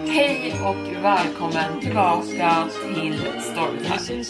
Hej 0.00 0.54
och 0.64 1.04
välkommen 1.04 1.80
tillbaka 1.80 2.68
till 2.94 3.14
Storytime. 3.40 4.24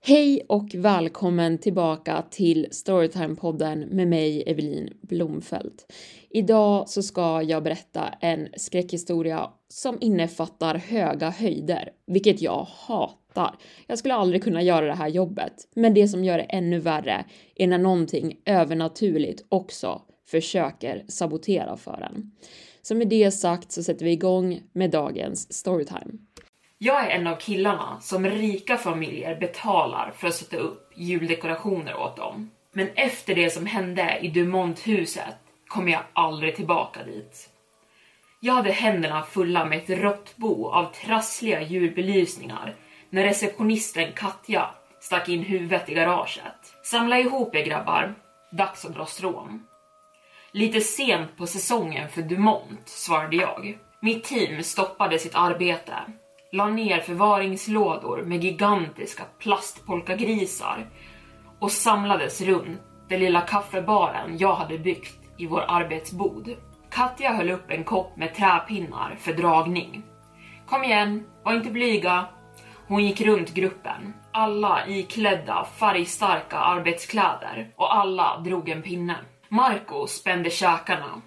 Hej 0.00 0.42
och 0.48 0.74
välkommen 0.74 1.58
tillbaka 1.58 2.24
till 2.30 2.66
Storytime-podden 2.70 3.86
med 3.90 4.08
mig, 4.08 4.42
Evelin 4.46 4.92
Blomfelt. 5.02 5.92
Idag 6.30 6.88
så 6.88 7.02
ska 7.02 7.42
jag 7.42 7.62
berätta 7.62 8.08
en 8.20 8.48
skräckhistoria 8.56 9.50
som 9.68 9.98
innefattar 10.00 10.74
höga 10.74 11.30
höjder, 11.30 11.90
vilket 12.06 12.42
jag 12.42 12.66
hatar. 12.70 13.19
Jag 13.86 13.98
skulle 13.98 14.14
aldrig 14.14 14.44
kunna 14.44 14.62
göra 14.62 14.86
det 14.86 14.94
här 14.94 15.08
jobbet, 15.08 15.52
men 15.74 15.94
det 15.94 16.08
som 16.08 16.24
gör 16.24 16.38
det 16.38 16.44
ännu 16.44 16.78
värre 16.78 17.24
är 17.54 17.66
när 17.66 17.78
någonting 17.78 18.36
övernaturligt 18.44 19.44
också 19.48 20.02
försöker 20.30 21.04
sabotera 21.08 21.76
för 21.76 22.08
en. 22.12 22.32
Så 22.82 22.94
med 22.94 23.08
det 23.08 23.30
sagt 23.30 23.72
så 23.72 23.82
sätter 23.82 24.04
vi 24.04 24.12
igång 24.12 24.60
med 24.72 24.90
dagens 24.90 25.52
storytime. 25.52 26.12
Jag 26.78 27.06
är 27.06 27.10
en 27.10 27.26
av 27.26 27.36
killarna 27.36 28.00
som 28.00 28.26
rika 28.26 28.76
familjer 28.76 29.36
betalar 29.36 30.12
för 30.16 30.28
att 30.28 30.34
sätta 30.34 30.56
upp 30.56 30.92
juldekorationer 30.96 31.96
åt 31.96 32.16
dem. 32.16 32.50
Men 32.72 32.88
efter 32.94 33.34
det 33.34 33.50
som 33.50 33.66
hände 33.66 34.18
i 34.22 34.28
Dumont-huset 34.28 35.34
kommer 35.66 35.92
jag 35.92 36.02
aldrig 36.12 36.56
tillbaka 36.56 37.04
dit. 37.04 37.50
Jag 38.40 38.54
hade 38.54 38.70
händerna 38.70 39.22
fulla 39.22 39.64
med 39.64 39.78
ett 39.78 40.02
råttbo 40.02 40.68
av 40.68 40.92
trassliga 40.92 41.62
julbelysningar 41.62 42.76
när 43.10 43.24
receptionisten 43.24 44.12
Katja 44.12 44.70
stack 45.00 45.28
in 45.28 45.42
huvudet 45.42 45.88
i 45.88 45.94
garaget. 45.94 46.74
Samla 46.82 47.18
ihop 47.18 47.54
er 47.54 47.64
grabbar, 47.64 48.14
dags 48.50 48.84
att 48.84 48.94
dra 48.94 49.06
strån. 49.06 49.66
Lite 50.52 50.80
sent 50.80 51.36
på 51.36 51.46
säsongen 51.46 52.08
för 52.08 52.22
Dumont, 52.22 52.88
svarade 52.88 53.36
jag. 53.36 53.78
Mitt 54.02 54.24
team 54.24 54.62
stoppade 54.62 55.18
sitt 55.18 55.34
arbete, 55.34 55.94
la 56.52 56.68
ner 56.68 57.00
förvaringslådor 57.00 58.22
med 58.22 58.44
gigantiska 58.44 59.22
plastpolkagrisar 59.38 60.86
och 61.58 61.72
samlades 61.72 62.40
runt 62.40 62.80
den 63.08 63.20
lilla 63.20 63.40
kaffebaren 63.40 64.38
jag 64.38 64.54
hade 64.54 64.78
byggt 64.78 65.18
i 65.38 65.46
vår 65.46 65.64
arbetsbod. 65.68 66.56
Katja 66.90 67.32
höll 67.32 67.50
upp 67.50 67.70
en 67.70 67.84
kopp 67.84 68.16
med 68.16 68.34
träpinnar 68.34 69.16
för 69.20 69.32
dragning. 69.32 70.02
Kom 70.66 70.84
igen, 70.84 71.24
var 71.44 71.54
inte 71.54 71.70
blyga. 71.70 72.26
Hon 72.90 73.04
gick 73.04 73.20
runt 73.20 73.54
gruppen, 73.54 74.14
alla 74.32 74.86
iklädda 74.86 75.66
färgstarka 75.78 76.56
arbetskläder 76.56 77.72
och 77.76 77.96
alla 77.96 78.38
drog 78.38 78.68
en 78.68 78.82
pinne. 78.82 79.16
Marco 79.48 80.06
spände 80.06 80.50
käkarna. 80.50 81.22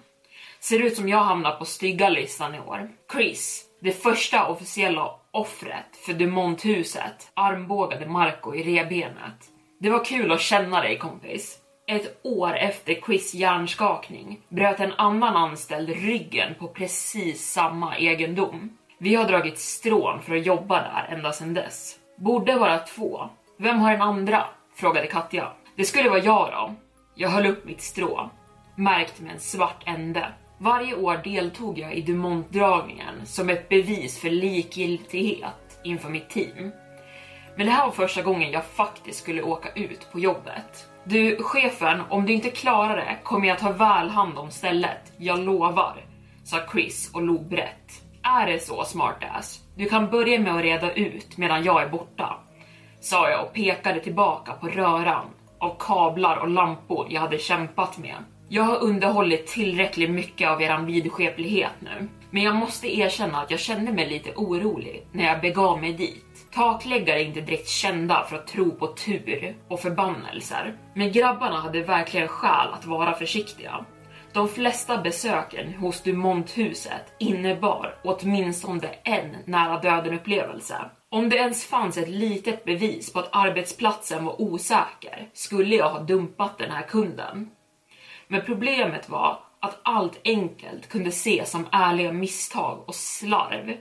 Ser 0.60 0.82
ut 0.82 0.96
som 0.96 1.08
jag 1.08 1.18
hamnar 1.18 1.56
på 1.56 1.64
stygga 1.64 2.08
listan 2.08 2.54
i 2.54 2.60
år. 2.60 2.90
Chris, 3.12 3.64
det 3.80 3.92
första 3.92 4.46
officiella 4.46 5.10
offret 5.30 5.96
för 6.06 6.12
Dumont-huset, 6.12 7.30
armbågade 7.34 8.06
Marco 8.06 8.54
i 8.54 8.62
rebenet. 8.62 9.44
Det 9.80 9.90
var 9.90 10.04
kul 10.04 10.32
att 10.32 10.40
känna 10.40 10.80
dig 10.80 10.98
kompis. 10.98 11.58
Ett 11.86 12.20
år 12.22 12.56
efter 12.56 12.94
Chris 13.06 13.34
hjärnskakning 13.34 14.40
bröt 14.48 14.80
en 14.80 14.92
annan 14.92 15.36
anställd 15.36 15.88
ryggen 15.88 16.54
på 16.54 16.68
precis 16.68 17.52
samma 17.52 17.96
egendom. 17.96 18.78
Vi 19.04 19.14
har 19.14 19.24
dragit 19.24 19.58
strån 19.58 20.22
för 20.22 20.36
att 20.36 20.46
jobba 20.46 20.74
där 20.74 21.16
ända 21.16 21.32
sedan 21.32 21.54
dess. 21.54 21.96
Borde 22.16 22.58
vara 22.58 22.78
två. 22.78 23.28
Vem 23.58 23.78
har 23.78 23.92
den 23.92 24.02
andra? 24.02 24.44
frågade 24.74 25.06
Katja. 25.06 25.52
Det 25.76 25.84
skulle 25.84 26.08
vara 26.08 26.20
jag 26.20 26.52
då. 26.52 26.74
Jag 27.14 27.28
höll 27.28 27.46
upp 27.46 27.64
mitt 27.64 27.80
strå, 27.80 28.30
märkt 28.76 29.20
med 29.20 29.32
en 29.32 29.40
svart 29.40 29.82
ände. 29.86 30.32
Varje 30.58 30.94
år 30.94 31.20
deltog 31.24 31.78
jag 31.78 31.94
i 31.94 32.02
Dumont-dragningen 32.02 33.24
som 33.24 33.50
ett 33.50 33.68
bevis 33.68 34.20
för 34.20 34.30
likgiltighet 34.30 35.80
inför 35.84 36.08
mitt 36.08 36.30
team. 36.30 36.70
Men 37.56 37.66
det 37.66 37.72
här 37.72 37.86
var 37.86 37.92
första 37.92 38.22
gången 38.22 38.50
jag 38.50 38.64
faktiskt 38.64 39.18
skulle 39.18 39.42
åka 39.42 39.72
ut 39.72 40.12
på 40.12 40.20
jobbet. 40.20 40.88
Du, 41.04 41.36
chefen, 41.42 42.00
om 42.10 42.26
du 42.26 42.32
inte 42.32 42.50
klarar 42.50 42.96
det 42.96 43.18
kommer 43.22 43.48
jag 43.48 43.58
ta 43.58 43.72
väl 43.72 44.08
hand 44.08 44.38
om 44.38 44.50
stället. 44.50 45.12
Jag 45.16 45.38
lovar, 45.38 46.04
sa 46.44 46.58
Chris 46.72 47.10
och 47.14 47.22
log 47.22 47.48
brett. 47.48 48.03
Är 48.26 48.46
det 48.46 48.58
så 48.58 48.84
smartass? 48.84 49.60
Du 49.76 49.88
kan 49.88 50.10
börja 50.10 50.40
med 50.40 50.56
att 50.56 50.62
reda 50.62 50.92
ut 50.92 51.36
medan 51.36 51.64
jag 51.64 51.82
är 51.82 51.88
borta, 51.88 52.36
sa 53.00 53.30
jag 53.30 53.44
och 53.44 53.52
pekade 53.52 54.00
tillbaka 54.00 54.52
på 54.52 54.68
röran 54.68 55.26
av 55.58 55.76
kablar 55.78 56.36
och 56.36 56.48
lampor 56.48 57.06
jag 57.10 57.20
hade 57.20 57.38
kämpat 57.38 57.98
med. 57.98 58.14
Jag 58.48 58.62
har 58.62 58.82
underhållit 58.82 59.46
tillräckligt 59.46 60.10
mycket 60.10 60.50
av 60.50 60.62
eran 60.62 60.86
vidskeplighet 60.86 61.72
nu, 61.80 62.08
men 62.30 62.42
jag 62.42 62.54
måste 62.54 62.98
erkänna 62.98 63.40
att 63.40 63.50
jag 63.50 63.60
kände 63.60 63.92
mig 63.92 64.08
lite 64.08 64.32
orolig 64.36 65.06
när 65.12 65.24
jag 65.24 65.40
begav 65.40 65.80
mig 65.80 65.92
dit. 65.92 66.52
Takläggare 66.54 67.20
är 67.20 67.24
inte 67.24 67.40
direkt 67.40 67.68
kända 67.68 68.24
för 68.28 68.36
att 68.36 68.46
tro 68.46 68.70
på 68.70 68.86
tur 68.86 69.56
och 69.68 69.80
förbannelser, 69.80 70.74
men 70.94 71.12
grabbarna 71.12 71.60
hade 71.60 71.82
verkligen 71.82 72.28
skäl 72.28 72.68
att 72.72 72.86
vara 72.86 73.12
försiktiga. 73.12 73.84
De 74.34 74.48
flesta 74.48 74.98
besöken 74.98 75.74
hos 75.74 76.02
Dumont-huset 76.02 77.12
innebar 77.18 77.94
åtminstone 78.04 78.88
en 79.04 79.36
nära 79.44 79.80
döden 79.80 80.14
upplevelse. 80.14 80.76
Om 81.08 81.28
det 81.28 81.36
ens 81.36 81.64
fanns 81.64 81.98
ett 81.98 82.08
litet 82.08 82.64
bevis 82.64 83.12
på 83.12 83.18
att 83.18 83.28
arbetsplatsen 83.32 84.24
var 84.24 84.40
osäker 84.40 85.28
skulle 85.32 85.76
jag 85.76 85.90
ha 85.90 86.00
dumpat 86.00 86.58
den 86.58 86.70
här 86.70 86.82
kunden. 86.82 87.50
Men 88.28 88.44
problemet 88.44 89.08
var 89.08 89.38
att 89.60 89.80
allt 89.82 90.20
enkelt 90.24 90.88
kunde 90.88 91.08
ses 91.08 91.50
som 91.50 91.66
ärliga 91.72 92.12
misstag 92.12 92.84
och 92.86 92.94
slarv 92.94 93.76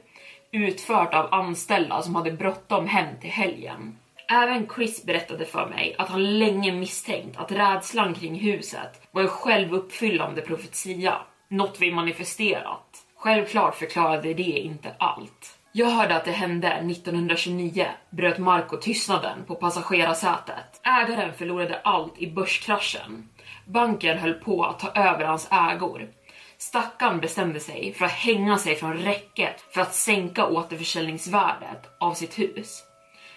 utfört 0.52 1.14
av 1.14 1.34
anställda 1.34 2.02
som 2.02 2.16
hade 2.16 2.32
bråttom 2.32 2.88
hem 2.88 3.20
till 3.22 3.32
helgen. 3.32 3.98
Även 4.34 4.68
Chris 4.76 5.06
berättade 5.06 5.46
för 5.46 5.66
mig 5.68 5.96
att 5.98 6.10
han 6.10 6.40
länge 6.40 6.72
misstänkt 6.72 7.38
att 7.38 7.52
rädslan 7.52 8.14
kring 8.14 8.36
huset 8.36 9.08
var 9.12 9.22
en 9.22 9.28
självuppfyllande 9.28 10.42
profetia, 10.42 11.18
något 11.50 11.78
vi 11.80 11.92
manifesterat. 11.92 12.98
Självklart 13.18 13.76
förklarade 13.76 14.34
det 14.34 14.44
inte 14.44 14.96
allt. 15.00 15.58
Jag 15.72 15.90
hörde 15.90 16.16
att 16.16 16.26
det 16.26 16.32
hände 16.32 16.72
1929, 16.72 17.88
bröt 18.10 18.38
Marco 18.38 18.78
tystnaden 18.78 19.44
på 19.48 19.56
passagerarsätet. 19.56 20.82
Ägaren 20.84 21.34
förlorade 21.34 21.80
allt 21.84 22.14
i 22.18 22.32
börskraschen. 22.32 23.30
Banken 23.66 24.18
höll 24.18 24.34
på 24.34 24.64
att 24.64 24.80
ta 24.80 25.02
över 25.02 25.26
hans 25.26 25.48
ägor. 25.52 26.10
Stackarn 26.58 27.20
bestämde 27.20 27.60
sig 27.60 27.94
för 27.94 28.06
att 28.06 28.12
hänga 28.12 28.58
sig 28.58 28.76
från 28.76 28.98
räcket 28.98 29.62
för 29.74 29.82
att 29.82 29.96
sänka 29.96 30.48
återförsäljningsvärdet 30.48 31.98
av 32.00 32.14
sitt 32.14 32.40
hus. 32.40 32.84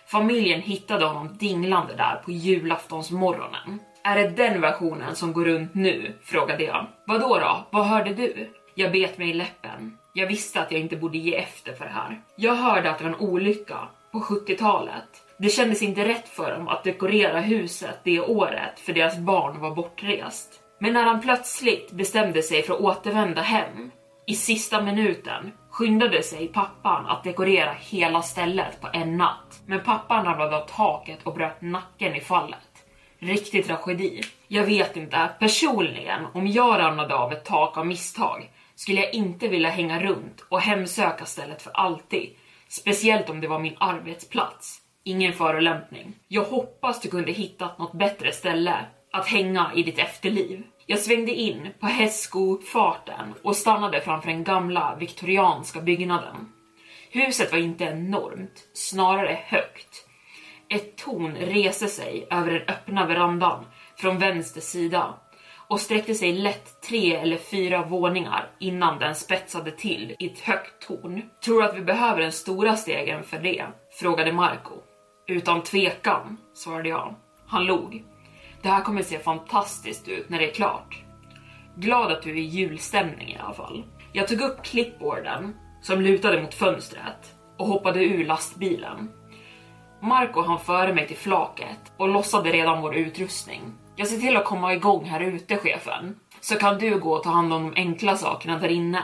Familjen 0.07 0.63
hittade 0.63 1.05
honom 1.05 1.37
dinglande 1.37 1.95
där 1.95 2.23
på 2.25 2.31
julaftonsmorgonen. 2.31 3.81
Är 4.05 4.17
det 4.17 4.29
den 4.29 4.61
versionen 4.61 5.17
som 5.17 5.33
går 5.33 5.45
runt 5.45 5.75
nu? 5.75 6.15
frågade 6.23 6.65
jag. 6.65 6.87
Vadå 7.07 7.39
då? 7.39 7.67
Vad 7.71 7.87
hörde 7.87 8.15
du? 8.15 8.51
Jag 8.75 8.93
bet 8.93 9.19
mig 9.19 9.31
i 9.31 9.35
läppen. 9.35 9.99
Jag 10.13 10.27
visste 10.27 10.61
att 10.61 10.73
jag 10.73 10.81
inte 10.81 10.97
borde 10.97 11.19
ge 11.19 11.35
efter 11.35 11.73
för 11.73 11.85
det 11.85 11.91
här. 11.91 12.21
Jag 12.37 12.55
hörde 12.55 12.91
att 12.91 12.99
det 12.99 13.05
var 13.05 13.11
en 13.11 13.21
olycka 13.21 13.79
på 14.13 14.19
70-talet 14.19 15.05
Det 15.39 15.49
kändes 15.49 15.83
inte 15.83 16.09
rätt 16.09 16.29
för 16.29 16.51
dem 16.51 16.69
att 16.69 16.85
dekorera 16.85 17.41
huset 17.41 18.01
det 18.05 18.21
året 18.21 18.81
för 18.81 18.93
deras 18.93 19.19
barn 19.19 19.61
var 19.61 19.75
bortrest. 19.75 20.61
Men 20.81 20.93
när 20.93 21.05
han 21.05 21.21
plötsligt 21.21 21.93
bestämde 21.93 22.43
sig 22.43 22.63
för 22.63 22.75
att 22.75 22.81
återvända 22.81 23.43
hem 23.43 23.91
i 24.27 24.35
sista 24.35 24.83
minuten 24.83 25.53
skyndade 25.71 26.23
sig 26.23 26.49
pappan 26.49 27.07
att 27.07 27.25
dekorera 27.25 27.73
hela 27.81 28.23
stället 28.23 28.81
på 28.81 28.89
en 28.93 29.17
natt. 29.17 29.46
Men 29.67 29.81
pappan 29.81 30.25
ramlade 30.25 30.57
av 30.57 30.67
taket 30.67 31.23
och 31.23 31.35
bröt 31.35 31.63
nacken 31.63 32.15
i 32.15 32.21
fallet. 32.21 32.59
Riktig 33.19 33.67
tragedi. 33.67 34.21
Jag 34.49 34.65
vet 34.65 34.97
inte, 34.97 35.31
personligen, 35.39 36.27
om 36.35 36.47
jag 36.47 36.79
ramlade 36.79 37.15
av 37.15 37.33
ett 37.33 37.45
tak 37.45 37.77
av 37.77 37.87
misstag 37.87 38.51
skulle 38.75 39.01
jag 39.01 39.15
inte 39.15 39.49
vilja 39.49 39.71
hänga 39.71 40.01
runt 40.01 40.45
och 40.49 40.61
hemsöka 40.61 41.25
stället 41.25 41.63
för 41.63 41.71
alltid. 41.71 42.31
Speciellt 42.69 43.31
om 43.31 43.41
det 43.41 43.49
var 43.49 43.59
min 43.59 43.77
arbetsplats. 43.79 44.81
Ingen 45.05 45.33
förolämpning. 45.33 46.15
Jag 46.29 46.45
hoppas 46.45 47.01
du 47.01 47.11
kunde 47.11 47.33
hittat 47.33 47.79
något 47.79 47.93
bättre 47.93 48.33
ställe 48.33 48.77
att 49.13 49.29
hänga 49.29 49.71
i 49.75 49.83
ditt 49.83 49.99
efterliv. 49.99 50.63
Jag 50.87 50.99
svängde 50.99 51.33
in 51.33 51.69
på 51.81 51.87
hästskofarten 51.87 53.35
och 53.43 53.57
stannade 53.57 54.01
framför 54.01 54.29
den 54.29 54.45
gamla 54.45 54.97
viktorianska 55.01 55.81
byggnaden. 55.81 56.53
Huset 57.17 57.53
var 57.53 57.59
inte 57.59 57.85
enormt, 57.85 58.69
snarare 58.73 59.39
högt. 59.45 60.07
Ett 60.69 60.97
torn 60.97 61.35
reste 61.35 61.89
sig 61.89 62.27
över 62.31 62.51
den 62.51 62.63
öppna 62.69 63.07
verandan 63.07 63.65
från 63.97 64.19
vänster 64.19 64.61
sida 64.61 65.15
och 65.69 65.81
sträckte 65.81 66.15
sig 66.15 66.33
lätt 66.33 66.81
tre 66.89 67.15
eller 67.15 67.37
fyra 67.37 67.85
våningar 67.85 68.51
innan 68.61 68.99
den 68.99 69.15
spetsade 69.15 69.71
till 69.71 70.17
i 70.19 70.27
ett 70.27 70.41
högt 70.41 70.87
torn. 70.87 71.23
Tror 71.45 71.63
du 71.63 71.69
att 71.69 71.77
vi 71.77 71.83
behöver 71.83 72.21
den 72.21 72.33
stora 72.33 72.77
stegen 72.77 73.25
för 73.25 73.39
det? 73.39 73.65
frågade 73.91 74.33
Marco. 74.33 74.75
Utan 75.27 75.63
tvekan, 75.63 76.37
svarade 76.55 76.89
jag. 76.89 77.15
Han 77.47 77.65
log. 77.65 78.05
Det 78.63 78.69
här 78.69 78.83
kommer 78.83 79.03
se 79.03 79.19
fantastiskt 79.19 80.09
ut 80.09 80.29
när 80.29 80.39
det 80.39 80.51
är 80.51 80.55
klart. 80.55 81.05
Glad 81.77 82.13
att 82.13 82.23
du 82.23 82.31
är 82.31 82.35
i 82.35 82.41
julstämning 82.41 83.29
i 83.29 83.39
alla 83.39 83.55
fall. 83.55 83.85
Jag 84.13 84.29
tog 84.29 84.41
upp 84.41 84.63
clipboarden 84.65 85.55
som 85.87 86.01
lutade 86.01 86.43
mot 86.43 86.55
fönstret 86.55 87.35
och 87.59 87.67
hoppade 87.67 88.05
ur 88.05 88.25
lastbilen. 88.25 89.11
Marco 90.03 90.43
han 90.43 90.59
före 90.61 90.95
mig 90.95 91.07
till 91.07 91.17
flaket 91.17 91.93
och 91.97 92.09
lossade 92.09 92.53
redan 92.53 92.83
vår 92.83 92.95
utrustning. 92.97 93.61
Jag 93.97 94.09
ser 94.09 94.19
till 94.19 94.37
att 94.37 94.45
komma 94.45 94.75
igång 94.75 95.05
här 95.05 95.21
ute 95.21 95.57
chefen, 95.57 96.17
så 96.41 96.55
kan 96.55 96.79
du 96.79 96.99
gå 96.99 97.13
och 97.13 97.23
ta 97.23 97.31
hand 97.31 97.53
om 97.53 97.63
de 97.63 97.81
enkla 97.81 98.17
sakerna 98.17 98.59
där 98.59 98.69
inne. 98.69 99.03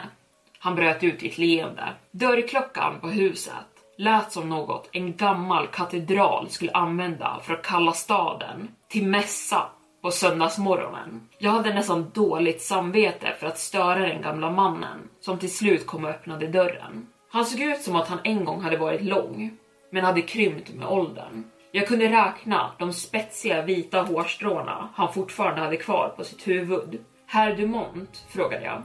Han 0.58 0.75
bröt 0.75 1.02
ut 1.02 1.23
i 1.23 1.29
ett 1.29 1.38
leende. 1.38 1.88
Dörrklockan 2.11 3.00
på 3.00 3.08
huset 3.08 3.52
lät 3.99 4.32
som 4.32 4.49
något 4.49 4.88
en 4.93 5.17
gammal 5.17 5.67
katedral 5.67 6.50
skulle 6.50 6.73
använda 6.73 7.40
för 7.43 7.55
att 7.55 7.62
kalla 7.62 7.93
staden 7.93 8.69
till 8.88 9.06
mässa 9.06 9.67
på 10.02 10.10
söndagsmorgonen. 10.10 11.28
Jag 11.38 11.50
hade 11.50 11.75
nästan 11.75 12.10
dåligt 12.14 12.62
samvete 12.62 13.34
för 13.40 13.46
att 13.46 13.58
störa 13.58 13.99
den 14.08 14.22
gamla 14.22 14.50
mannen 14.50 15.08
som 15.20 15.38
till 15.38 15.56
slut 15.56 15.87
kom 15.87 16.04
och 16.04 16.10
öppnade 16.10 16.46
dörren. 16.46 17.06
Han 17.31 17.44
såg 17.44 17.60
ut 17.60 17.81
som 17.81 17.96
att 17.96 18.08
han 18.08 18.19
en 18.25 18.44
gång 18.44 18.60
hade 18.60 18.76
varit 18.76 19.02
lång, 19.02 19.50
men 19.90 20.04
hade 20.04 20.22
krympt 20.22 20.75
med 20.75 20.87
åldern. 20.87 21.44
Jag 21.72 21.88
kunde 21.88 22.08
räkna 22.08 22.72
de 22.78 22.93
spetsiga 22.93 23.62
vita 23.62 24.02
hårstråna 24.02 24.88
han 24.94 25.12
fortfarande 25.12 25.60
hade 25.60 25.76
kvar 25.76 26.14
på 26.16 26.25
sitt 26.25 26.49
huvud. 26.49 27.00
Herr 27.26 27.56
Dumont? 27.56 28.26
frågade 28.28 28.64
jag. 28.64 28.82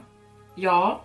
Ja, 0.54 1.00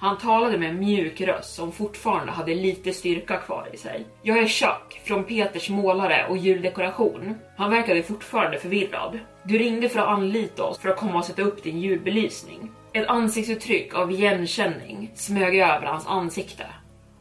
han 0.00 0.18
talade 0.18 0.58
med 0.58 0.70
en 0.70 0.80
mjuk 0.80 1.20
röst 1.20 1.54
som 1.54 1.72
fortfarande 1.72 2.32
hade 2.32 2.54
lite 2.54 2.92
styrka 2.92 3.36
kvar 3.36 3.68
i 3.72 3.76
sig. 3.76 4.06
Jag 4.22 4.38
är 4.38 4.46
Chuck 4.46 5.00
från 5.04 5.24
Peters 5.24 5.70
målare 5.70 6.26
och 6.28 6.36
juldekoration. 6.36 7.34
Han 7.56 7.70
verkade 7.70 8.02
fortfarande 8.02 8.58
förvirrad. 8.58 9.18
Du 9.42 9.58
ringde 9.58 9.88
för 9.88 10.00
att 10.00 10.08
anlita 10.08 10.64
oss 10.64 10.78
för 10.78 10.88
att 10.88 10.96
komma 10.96 11.18
och 11.18 11.24
sätta 11.24 11.42
upp 11.42 11.62
din 11.62 11.80
julbelysning. 11.80 12.70
Ett 12.92 13.06
ansiktsuttryck 13.06 13.94
av 13.94 14.10
igenkänning 14.10 15.10
smög 15.14 15.58
över 15.58 15.86
hans 15.86 16.06
ansikte. 16.06 16.66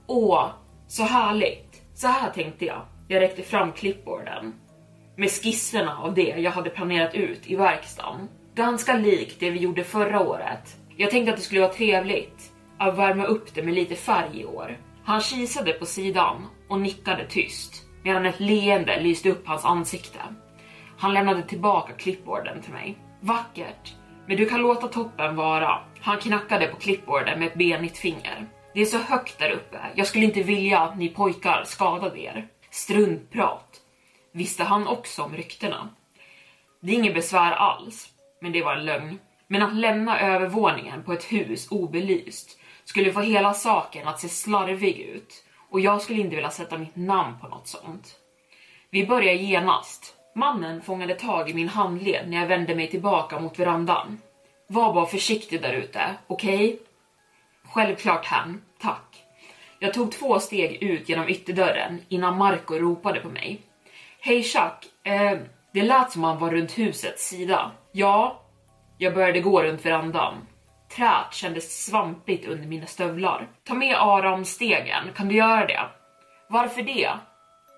Åh, 0.07 0.49
så 0.87 1.03
härligt. 1.03 1.81
Så 1.93 2.07
här 2.07 2.31
tänkte 2.31 2.65
jag. 2.65 2.81
Jag 3.07 3.21
räckte 3.21 3.43
fram 3.43 3.71
clipboarden 3.71 4.53
med 5.15 5.31
skisserna 5.31 5.97
av 5.97 6.13
det 6.13 6.35
jag 6.37 6.51
hade 6.51 6.69
planerat 6.69 7.15
ut 7.15 7.41
i 7.47 7.55
verkstaden. 7.55 8.27
Ganska 8.55 8.97
likt 8.97 9.39
det 9.39 9.49
vi 9.49 9.59
gjorde 9.59 9.83
förra 9.83 10.19
året. 10.19 10.77
Jag 10.97 11.11
tänkte 11.11 11.31
att 11.31 11.37
det 11.37 11.43
skulle 11.43 11.61
vara 11.61 11.73
trevligt 11.73 12.51
att 12.79 12.97
värma 12.97 13.23
upp 13.23 13.53
det 13.53 13.63
med 13.63 13.73
lite 13.73 13.95
färg 13.95 14.41
i 14.41 14.45
år. 14.45 14.77
Han 15.03 15.21
kisade 15.21 15.73
på 15.73 15.85
sidan 15.85 16.45
och 16.69 16.79
nickade 16.79 17.25
tyst 17.27 17.83
medan 18.03 18.25
ett 18.25 18.39
leende 18.39 18.99
lyste 18.99 19.29
upp 19.29 19.47
hans 19.47 19.65
ansikte. 19.65 20.19
Han 20.97 21.13
lämnade 21.13 21.43
tillbaka 21.43 21.93
klippborden 21.93 22.61
till 22.61 22.73
mig. 22.73 22.97
Vackert, 23.19 23.95
men 24.27 24.37
du 24.37 24.45
kan 24.45 24.61
låta 24.61 24.87
toppen 24.87 25.35
vara. 25.35 25.79
Han 26.01 26.17
knackade 26.17 26.67
på 26.67 26.77
klippborden 26.77 27.39
med 27.39 27.47
ett 27.47 27.57
benigt 27.57 27.97
finger. 27.97 28.47
Det 28.73 28.81
är 28.81 28.85
så 28.85 28.97
högt 28.97 29.39
där 29.39 29.51
uppe. 29.51 29.77
Jag 29.95 30.07
skulle 30.07 30.25
inte 30.25 30.43
vilja 30.43 30.79
att 30.79 30.97
ni 30.97 31.09
pojkar 31.09 31.63
skadade 31.65 32.19
er. 32.19 32.47
Struntprat. 32.69 33.81
Visste 34.33 34.63
han 34.63 34.87
också 34.87 35.23
om 35.23 35.35
ryktena? 35.35 35.89
Det 36.79 36.91
är 36.91 36.95
inget 36.95 37.13
besvär 37.13 37.51
alls, 37.51 38.09
men 38.41 38.51
det 38.51 38.63
var 38.63 38.75
en 38.75 38.85
lögn. 38.85 39.19
Men 39.47 39.61
att 39.61 39.75
lämna 39.75 40.19
övervåningen 40.19 41.03
på 41.03 41.13
ett 41.13 41.23
hus 41.23 41.67
obelyst 41.71 42.59
skulle 42.89 43.13
få 43.13 43.21
hela 43.21 43.53
saken 43.53 44.07
att 44.07 44.19
se 44.19 44.29
slarvig 44.29 44.99
ut 44.99 45.43
och 45.69 45.79
jag 45.79 46.01
skulle 46.01 46.21
inte 46.21 46.35
vilja 46.35 46.49
sätta 46.49 46.77
mitt 46.77 46.95
namn 46.95 47.35
på 47.41 47.47
något 47.47 47.67
sånt. 47.67 48.15
Vi 48.89 49.07
börjar 49.07 49.33
genast. 49.33 50.13
Mannen 50.35 50.81
fångade 50.81 51.15
tag 51.15 51.49
i 51.49 51.53
min 51.53 51.69
handled 51.69 52.29
när 52.29 52.37
jag 52.37 52.47
vände 52.47 52.75
mig 52.75 52.89
tillbaka 52.89 53.39
mot 53.39 53.59
verandan. 53.59 54.17
Var 54.67 54.93
bara 54.93 55.05
försiktig 55.05 55.61
där 55.61 55.73
ute, 55.73 56.15
okej? 56.27 56.55
Okay? 56.55 56.79
Självklart 57.63 58.25
han, 58.25 58.61
tack. 58.79 59.23
Jag 59.79 59.93
tog 59.93 60.11
två 60.11 60.39
steg 60.39 60.83
ut 60.83 61.09
genom 61.09 61.29
ytterdörren 61.29 62.01
innan 62.09 62.37
Marco 62.37 62.75
ropade 62.75 63.19
på 63.19 63.29
mig. 63.29 63.61
Hej 64.19 64.43
Chuck, 64.43 65.07
eh, 65.07 65.37
det 65.73 65.81
lät 65.81 66.11
som 66.11 66.23
han 66.23 66.39
var 66.39 66.51
runt 66.51 66.77
husets 66.77 67.27
sida. 67.27 67.71
Ja, 67.91 68.41
jag 68.97 69.13
började 69.13 69.39
gå 69.39 69.63
runt 69.63 69.85
verandan. 69.85 70.33
Träet 70.95 71.33
kändes 71.33 71.85
svampigt 71.85 72.47
under 72.47 72.67
mina 72.67 72.85
stövlar. 72.85 73.47
Ta 73.63 73.73
med 73.73 73.95
Aram-stegen, 73.95 75.13
kan 75.15 75.27
du 75.27 75.35
göra 75.35 75.65
det? 75.65 75.89
Varför 76.49 76.81
det? 76.81 77.09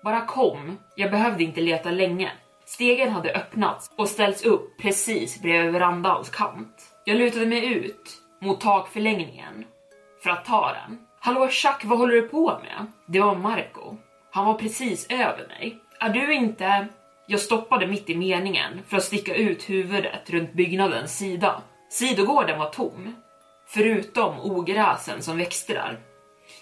Bara 0.04 0.26
kom, 0.26 0.78
jag 0.96 1.10
behövde 1.10 1.44
inte 1.44 1.60
leta 1.60 1.90
länge. 1.90 2.32
Stegen 2.64 3.12
hade 3.12 3.34
öppnats 3.34 3.90
och 3.96 4.08
ställts 4.08 4.44
upp 4.44 4.78
precis 4.78 5.42
bredvid 5.42 5.72
verandans 5.72 6.30
kant. 6.30 6.76
Jag 7.04 7.16
lutade 7.16 7.46
mig 7.46 7.66
ut 7.74 8.10
mot 8.42 8.60
takförlängningen 8.60 9.64
för 10.22 10.30
att 10.30 10.44
ta 10.44 10.72
den. 10.72 10.98
Hallå 11.20 11.48
Chuck, 11.48 11.84
vad 11.84 11.98
håller 11.98 12.14
du 12.14 12.22
på 12.22 12.60
med? 12.62 12.86
Det 13.06 13.20
var 13.20 13.34
Marco. 13.34 13.96
Han 14.30 14.46
var 14.46 14.54
precis 14.54 15.06
över 15.10 15.46
mig. 15.48 15.78
Är 16.00 16.08
du 16.08 16.34
inte... 16.34 16.86
Jag 17.26 17.40
stoppade 17.40 17.86
mitt 17.86 18.10
i 18.10 18.16
meningen 18.16 18.80
för 18.88 18.96
att 18.96 19.02
sticka 19.02 19.34
ut 19.34 19.70
huvudet 19.70 20.30
runt 20.30 20.52
byggnadens 20.52 21.18
sida. 21.18 21.62
Sidogården 21.90 22.58
var 22.58 22.70
tom, 22.70 23.14
förutom 23.66 24.40
ogräsen 24.40 25.22
som 25.22 25.38
växte 25.38 25.72
där. 25.72 26.00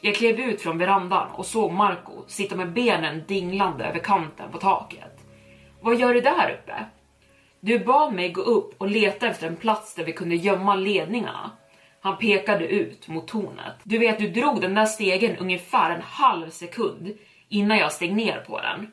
Jag 0.00 0.14
klev 0.14 0.40
ut 0.40 0.61
från 0.61 0.78
verandan 0.78 1.30
och 1.30 1.47
såg 1.47 1.73
Marco 1.73 2.25
sitta 2.26 2.56
med 2.56 2.73
benen 2.73 3.25
dinglande 3.26 3.85
över 3.85 3.99
kanten 3.99 4.52
på 4.52 4.58
taket. 4.58 5.20
Vad 5.80 5.97
gör 5.97 6.14
du 6.14 6.20
där 6.20 6.58
uppe? 6.61 6.87
Du 7.61 7.78
bad 7.78 8.14
mig 8.14 8.32
gå 8.32 8.40
upp 8.40 8.75
och 8.78 8.88
leta 8.88 9.28
efter 9.28 9.47
en 9.47 9.56
plats 9.56 9.94
där 9.94 10.04
vi 10.04 10.12
kunde 10.12 10.37
gömma 10.37 10.75
ledningarna. 10.76 11.50
Han 12.00 12.18
pekade 12.18 12.66
ut 12.66 13.08
mot 13.08 13.28
tornet. 13.28 13.75
Du 13.82 13.99
vet, 13.99 14.18
du 14.18 14.28
drog 14.28 14.61
den 14.61 14.75
där 14.75 14.87
stegen 14.87 15.37
ungefär 15.37 15.90
en 15.90 16.02
halv 16.02 16.50
sekund 16.50 17.16
innan 17.49 17.78
jag 17.78 17.92
steg 17.92 18.16
ner 18.16 18.40
på 18.40 18.61
den. 18.61 18.92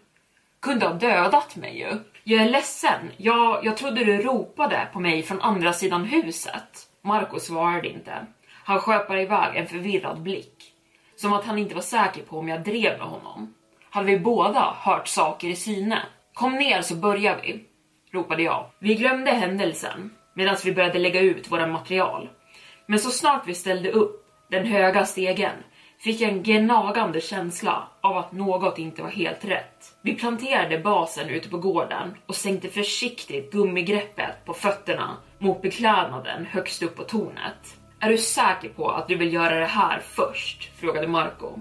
Kunde 0.61 0.87
ha 0.87 0.93
dödat 0.93 1.55
mig 1.55 1.79
ju. 1.79 1.99
Jag 2.27 2.41
är 2.41 2.49
ledsen, 2.49 3.11
jag, 3.17 3.65
jag 3.65 3.77
trodde 3.77 4.03
du 4.03 4.21
ropade 4.21 4.87
på 4.93 4.99
mig 4.99 5.23
från 5.23 5.41
andra 5.41 5.73
sidan 5.73 6.03
huset. 6.03 6.87
Marco 7.01 7.39
svarade 7.39 7.89
inte. 7.89 8.25
Han 8.63 8.79
sköpade 8.79 9.21
iväg 9.21 9.55
en 9.55 9.67
förvirrad 9.67 10.21
blick. 10.21 10.73
Som 11.15 11.33
att 11.33 11.45
han 11.45 11.57
inte 11.57 11.75
var 11.75 11.81
säker 11.81 12.21
på 12.21 12.39
om 12.39 12.49
jag 12.49 12.63
drev 12.63 12.97
med 12.97 13.07
honom. 13.07 13.53
Hade 13.89 14.07
vi 14.07 14.19
båda 14.19 14.75
hört 14.79 15.07
saker 15.07 15.47
i 15.47 15.55
syne? 15.55 16.01
Kom 16.33 16.55
ner 16.55 16.81
så 16.81 16.95
börjar 16.95 17.39
vi, 17.43 17.63
ropade 18.11 18.43
jag. 18.43 18.65
Vi 18.79 18.95
glömde 18.95 19.31
händelsen 19.31 20.11
medan 20.33 20.55
vi 20.65 20.73
började 20.73 20.99
lägga 20.99 21.21
ut 21.21 21.51
våra 21.51 21.67
material. 21.67 22.29
Men 22.85 22.99
så 22.99 23.09
snart 23.09 23.47
vi 23.47 23.53
ställde 23.53 23.91
upp 23.91 24.25
den 24.49 24.65
höga 24.65 25.05
stegen 25.05 25.55
fick 25.99 26.21
jag 26.21 26.31
en 26.31 26.43
gnagande 26.43 27.21
känsla 27.21 27.87
av 28.01 28.17
att 28.17 28.31
något 28.31 28.79
inte 28.79 29.01
var 29.01 29.09
helt 29.09 29.45
rätt. 29.45 29.95
Vi 30.01 30.15
planterade 30.15 30.79
basen 30.79 31.29
ute 31.29 31.49
på 31.49 31.57
gården 31.57 32.15
och 32.25 32.35
sänkte 32.35 32.69
försiktigt 32.69 33.51
gummigreppet 33.51 34.45
på 34.45 34.53
fötterna 34.53 35.17
mot 35.39 35.61
beklädnaden 35.61 36.45
högst 36.45 36.83
upp 36.83 36.95
på 36.95 37.03
tornet. 37.03 37.77
Är 37.99 38.09
du 38.09 38.17
säker 38.17 38.69
på 38.69 38.89
att 38.89 39.07
du 39.07 39.15
vill 39.15 39.33
göra 39.33 39.59
det 39.59 39.65
här 39.65 39.99
först? 39.99 40.71
frågade 40.79 41.07
Marco. 41.07 41.59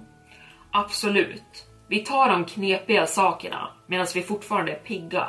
Absolut. 0.72 1.66
Vi 1.88 1.98
tar 1.98 2.28
de 2.28 2.44
knepiga 2.44 3.06
sakerna 3.06 3.68
medan 3.86 4.06
vi 4.14 4.22
fortfarande 4.22 4.72
är 4.72 4.78
pigga 4.78 5.28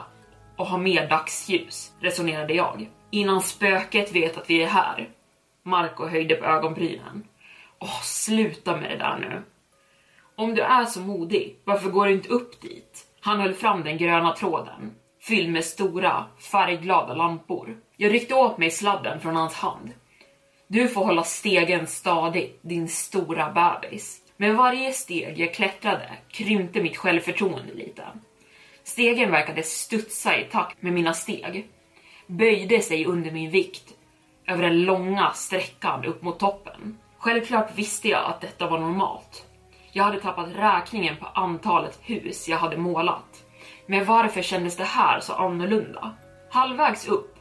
och 0.58 0.68
har 0.68 0.78
mer 0.78 1.10
dagsljus, 1.10 1.94
resonerade 2.00 2.54
jag. 2.54 2.90
Innan 3.12 3.42
spöket 3.42 4.16
vet 4.16 4.38
att 4.38 4.50
vi 4.50 4.64
är 4.64 4.68
här. 4.68 5.10
Marco 5.64 6.08
höjde 6.08 6.36
på 6.36 6.46
ögonbrynen. 6.46 7.24
Åh, 7.80 8.02
sluta 8.02 8.78
med 8.78 8.90
det 8.90 8.98
där 8.98 9.18
nu. 9.20 9.44
Om 10.36 10.56
du 10.56 10.62
är 10.62 10.86
så 10.86 11.00
modig, 11.00 11.60
varför 11.64 11.90
går 11.90 12.06
du 12.06 12.14
inte 12.14 12.30
upp 12.30 12.62
dit? 12.62 13.06
Han 13.20 13.40
höll 13.40 13.54
fram 13.54 13.84
den 13.84 13.98
gröna 13.98 14.36
tråden, 14.36 14.96
fylld 15.22 15.50
med 15.50 15.66
stora, 15.66 16.26
färgglada 16.52 17.14
lampor. 17.14 17.78
Jag 17.98 18.14
ryckte 18.14 18.36
åt 18.36 18.58
mig 18.58 18.72
sladden 18.72 19.20
från 19.20 19.36
hans 19.36 19.54
hand. 19.54 19.92
Du 20.68 20.88
får 20.88 21.06
hålla 21.06 21.24
stegen 21.24 21.88
stadig, 21.88 22.60
din 22.62 22.88
stora 22.88 23.52
bebis. 23.52 24.22
Med 24.38 24.56
varje 24.56 24.92
steg 24.92 25.40
jag 25.40 25.54
klättrade 25.54 26.10
krympte 26.28 26.82
mitt 26.82 26.98
självförtroende 26.98 27.74
lite. 27.74 28.04
Stegen 28.84 29.32
verkade 29.32 29.64
studsa 29.64 30.40
i 30.40 30.44
takt 30.44 30.82
med 30.82 30.94
mina 30.94 31.14
steg, 31.14 31.70
böjde 32.28 32.82
sig 32.82 33.06
under 33.06 33.32
min 33.32 33.52
vikt 33.52 33.94
över 34.48 34.64
den 34.64 34.82
långa 34.82 35.32
sträckan 35.34 36.06
upp 36.06 36.22
mot 36.22 36.40
toppen. 36.40 36.98
Självklart 37.26 37.76
visste 37.76 38.08
jag 38.08 38.26
att 38.26 38.42
detta 38.42 38.70
var 38.70 38.80
normalt. 38.80 39.46
Jag 39.92 40.04
hade 40.04 40.22
tappat 40.22 40.50
räkningen 40.56 41.16
på 41.18 41.26
antalet 41.26 42.00
hus 42.02 42.48
jag 42.48 42.58
hade 42.58 42.78
målat. 42.78 43.44
Men 43.86 44.06
varför 44.06 44.42
kändes 44.42 44.78
det 44.78 44.84
här 44.84 45.20
så 45.20 45.34
annorlunda? 45.34 46.16
Halvvägs 46.52 47.08
upp 47.08 47.36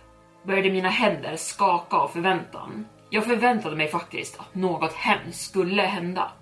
började 0.47 0.71
mina 0.71 0.89
händer 0.89 1.37
skaka 1.37 1.97
av 1.97 2.09
förväntan. 2.09 2.87
Jag 3.11 3.25
förväntade 3.25 3.77
mig 3.77 3.89
faktiskt 3.89 4.41
att 4.41 4.55
något 4.55 4.93
hemskt 4.93 5.51
skulle 5.51 5.83
hända. 5.83 6.33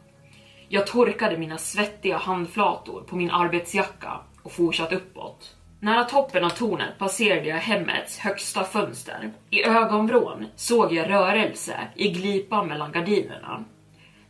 Jag 0.68 0.86
torkade 0.86 1.38
mina 1.38 1.58
svettiga 1.58 2.16
handflator 2.16 3.02
på 3.02 3.16
min 3.16 3.30
arbetsjacka 3.30 4.20
och 4.42 4.52
fortsatte 4.52 4.96
uppåt. 4.96 5.56
Nära 5.82 6.04
toppen 6.04 6.44
av 6.44 6.50
tornet 6.50 6.98
passerade 6.98 7.48
jag 7.48 7.56
hemmets 7.56 8.18
högsta 8.18 8.64
fönster. 8.64 9.32
I 9.50 9.64
ögonvrån 9.64 10.46
såg 10.56 10.92
jag 10.92 11.10
rörelse 11.10 11.76
i 11.94 12.08
glipan 12.08 12.68
mellan 12.68 12.92
gardinerna. 12.92 13.64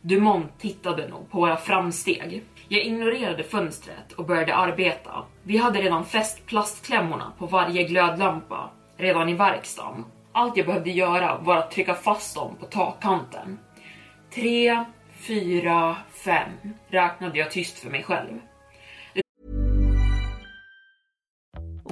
Dumont 0.01 0.59
tittade 0.59 1.07
nog 1.07 1.31
på 1.31 1.39
våra 1.39 1.57
framsteg. 1.57 2.43
Jag 2.67 2.83
ignorerade 2.83 3.43
fönstret 3.43 4.11
och 4.11 4.25
började 4.25 4.55
arbeta. 4.55 5.25
Vi 5.43 5.57
hade 5.57 5.81
redan 5.81 6.05
fäst 6.05 6.45
plastklämmorna 6.45 7.33
på 7.37 7.45
varje 7.45 7.83
glödlampa, 7.83 8.69
redan 8.97 9.29
i 9.29 9.33
verkstaden. 9.33 10.05
Allt 10.31 10.57
jag 10.57 10.65
behövde 10.65 10.91
göra 10.91 11.37
var 11.37 11.57
att 11.57 11.71
trycka 11.71 11.93
fast 11.93 12.35
dem 12.35 12.55
på 12.59 12.65
takkanten. 12.65 13.59
Tre, 14.33 14.85
fyra, 15.27 15.95
fem 16.25 16.49
räknade 16.87 17.39
jag 17.39 17.51
tyst 17.51 17.79
för 17.79 17.89
mig 17.89 18.03
själv. 18.03 18.39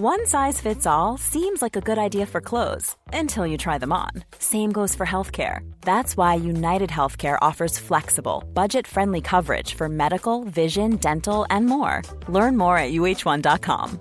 One 0.03 0.25
size 0.25 0.59
fits 0.59 0.87
all 0.87 1.19
seems 1.19 1.61
like 1.61 1.75
a 1.75 1.79
good 1.79 1.99
idea 1.99 2.25
for 2.25 2.41
clothes 2.41 2.95
until 3.13 3.45
you 3.45 3.55
try 3.55 3.77
them 3.77 3.93
on. 3.93 4.09
Same 4.39 4.71
goes 4.71 4.95
for 4.95 5.05
healthcare. 5.05 5.59
That's 5.81 6.17
why 6.17 6.33
United 6.33 6.89
Healthcare 6.89 7.37
offers 7.39 7.77
flexible, 7.77 8.43
budget 8.55 8.87
friendly 8.87 9.21
coverage 9.21 9.75
for 9.75 9.87
medical, 9.89 10.43
vision, 10.45 10.95
dental, 10.95 11.45
and 11.51 11.67
more. 11.67 12.01
Learn 12.27 12.57
more 12.57 12.79
at 12.79 12.93
uh1.com. 12.93 13.99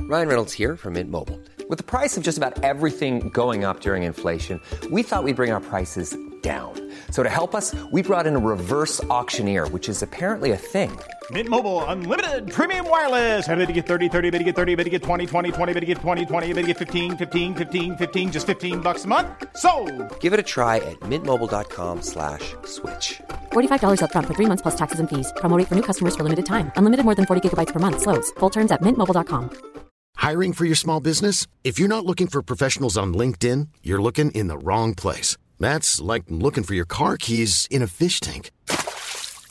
Ryan 0.00 0.28
Reynolds 0.28 0.52
here 0.52 0.76
from 0.76 0.92
Mint 0.92 1.10
Mobile. 1.10 1.40
With 1.70 1.78
the 1.78 1.84
price 1.84 2.18
of 2.18 2.22
just 2.22 2.36
about 2.36 2.62
everything 2.62 3.30
going 3.30 3.64
up 3.64 3.80
during 3.80 4.02
inflation, 4.02 4.60
we 4.90 5.02
thought 5.02 5.24
we'd 5.24 5.36
bring 5.36 5.52
our 5.52 5.60
prices 5.60 6.14
down. 6.42 6.74
So 7.10 7.22
to 7.22 7.30
help 7.30 7.54
us, 7.54 7.74
we 7.90 8.02
brought 8.02 8.26
in 8.26 8.36
a 8.36 8.38
reverse 8.38 9.02
auctioneer, 9.04 9.66
which 9.68 9.88
is 9.88 10.02
apparently 10.02 10.50
a 10.50 10.58
thing. 10.58 10.92
Mint 11.30 11.48
Mobile 11.48 11.82
unlimited 11.86 12.52
premium 12.52 12.88
wireless. 12.88 13.48
Ready 13.48 13.64
to 13.66 13.72
get 13.72 13.86
30, 13.86 14.10
30, 14.10 14.30
bit 14.30 14.38
to 14.38 14.44
get 14.44 14.54
30, 14.54 14.74
bit 14.74 14.84
to 14.84 14.90
get 14.90 15.02
20, 15.02 15.24
20, 15.24 15.52
20, 15.52 15.72
bit 15.72 15.80
to 15.80 15.86
get 15.86 15.98
20, 15.98 16.26
20, 16.26 16.52
bit 16.52 16.60
to 16.60 16.66
get 16.66 16.78
15, 16.78 17.16
15, 17.16 17.54
15, 17.54 17.96
15 17.96 18.32
just 18.32 18.46
15 18.46 18.80
bucks 18.80 19.04
a 19.04 19.08
month. 19.08 19.28
So, 19.56 19.70
Give 20.20 20.34
it 20.34 20.38
a 20.40 20.42
try 20.42 20.76
at 20.76 21.00
mintmobile.com 21.00 22.02
slash 22.02 22.54
switch. 22.66 23.22
$45 23.52 24.00
upfront 24.02 24.26
for 24.26 24.34
three 24.34 24.48
months 24.50 24.60
plus 24.62 24.76
taxes 24.76 25.00
and 25.00 25.08
fees. 25.08 25.32
Promo 25.36 25.56
rate 25.56 25.68
for 25.68 25.76
new 25.76 25.86
customers 25.90 26.14
for 26.14 26.24
limited 26.24 26.44
time. 26.44 26.70
Unlimited 26.76 27.04
more 27.06 27.14
than 27.14 27.24
40 27.24 27.48
gigabytes 27.48 27.72
per 27.72 27.80
month. 27.80 28.02
Slows. 28.02 28.30
Full 28.40 28.50
terms 28.50 28.70
at 28.70 28.82
mintmobile.com. 28.82 29.48
Hiring 30.16 30.52
for 30.52 30.66
your 30.66 30.76
small 30.76 31.00
business? 31.00 31.46
If 31.64 31.78
you're 31.78 31.88
not 31.96 32.04
looking 32.04 32.28
for 32.28 32.42
professionals 32.42 32.96
on 32.98 33.14
LinkedIn, 33.14 33.68
you're 33.82 34.02
looking 34.02 34.30
in 34.32 34.48
the 34.48 34.58
wrong 34.58 34.94
place. 34.94 35.38
That's 35.58 36.00
like 36.00 36.24
looking 36.28 36.64
for 36.64 36.74
your 36.74 36.86
car 36.86 37.16
keys 37.16 37.66
in 37.70 37.82
a 37.82 37.86
fish 37.86 38.20
tank. 38.20 38.50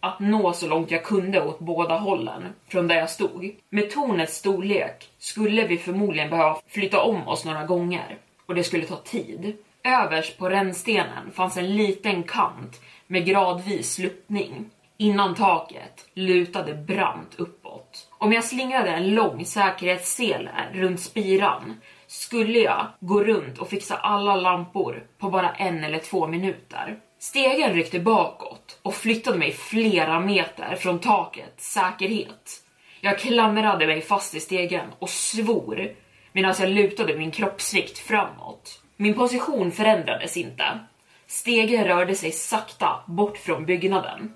att 0.00 0.20
nå 0.20 0.52
så 0.52 0.68
långt 0.68 0.90
jag 0.90 1.04
kunde 1.04 1.42
åt 1.42 1.58
båda 1.58 1.98
hållen 1.98 2.42
från 2.68 2.88
där 2.88 2.96
jag 2.96 3.10
stod. 3.10 3.54
Med 3.70 3.90
tornets 3.90 4.36
storlek 4.36 5.08
skulle 5.18 5.66
vi 5.66 5.78
förmodligen 5.78 6.30
behöva 6.30 6.58
flytta 6.68 7.00
om 7.00 7.28
oss 7.28 7.44
några 7.44 7.64
gånger 7.64 8.18
och 8.46 8.54
det 8.54 8.64
skulle 8.64 8.86
ta 8.86 8.96
tid. 8.96 9.56
Överst 9.84 10.38
på 10.38 10.50
rännstenen 10.50 11.30
fanns 11.32 11.56
en 11.56 11.76
liten 11.76 12.22
kant 12.22 12.80
med 13.06 13.26
gradvis 13.26 13.94
sluttning. 13.94 14.70
Innan 14.96 15.34
taket 15.34 16.06
lutade 16.14 16.74
brant 16.74 17.34
uppåt. 17.38 18.08
Om 18.18 18.32
jag 18.32 18.44
slingrade 18.44 18.90
en 18.90 19.14
lång 19.14 19.44
säkerhetssele 19.44 20.50
runt 20.72 21.00
spiran 21.00 21.80
skulle 22.06 22.58
jag 22.58 22.86
gå 23.00 23.24
runt 23.24 23.58
och 23.58 23.68
fixa 23.68 23.96
alla 23.96 24.36
lampor 24.36 25.06
på 25.18 25.30
bara 25.30 25.50
en 25.50 25.84
eller 25.84 25.98
två 25.98 26.26
minuter. 26.26 26.98
Stegen 27.20 27.74
ryckte 27.74 28.00
bakåt 28.00 28.78
och 28.82 28.94
flyttade 28.94 29.38
mig 29.38 29.52
flera 29.52 30.20
meter 30.20 30.76
från 30.76 30.98
taket 30.98 31.54
säkerhet. 31.56 32.62
Jag 33.00 33.18
klamrade 33.18 33.86
mig 33.86 34.00
fast 34.00 34.34
i 34.34 34.40
stegen 34.40 34.86
och 34.98 35.10
svor 35.10 35.90
medan 36.32 36.54
jag 36.58 36.68
lutade 36.68 37.16
min 37.16 37.30
kroppsvikt 37.30 37.98
framåt. 37.98 38.82
Min 38.96 39.14
position 39.14 39.72
förändrades 39.72 40.36
inte. 40.36 40.78
Stegen 41.26 41.84
rörde 41.84 42.14
sig 42.14 42.32
sakta 42.32 43.04
bort 43.06 43.38
från 43.38 43.66
byggnaden. 43.66 44.32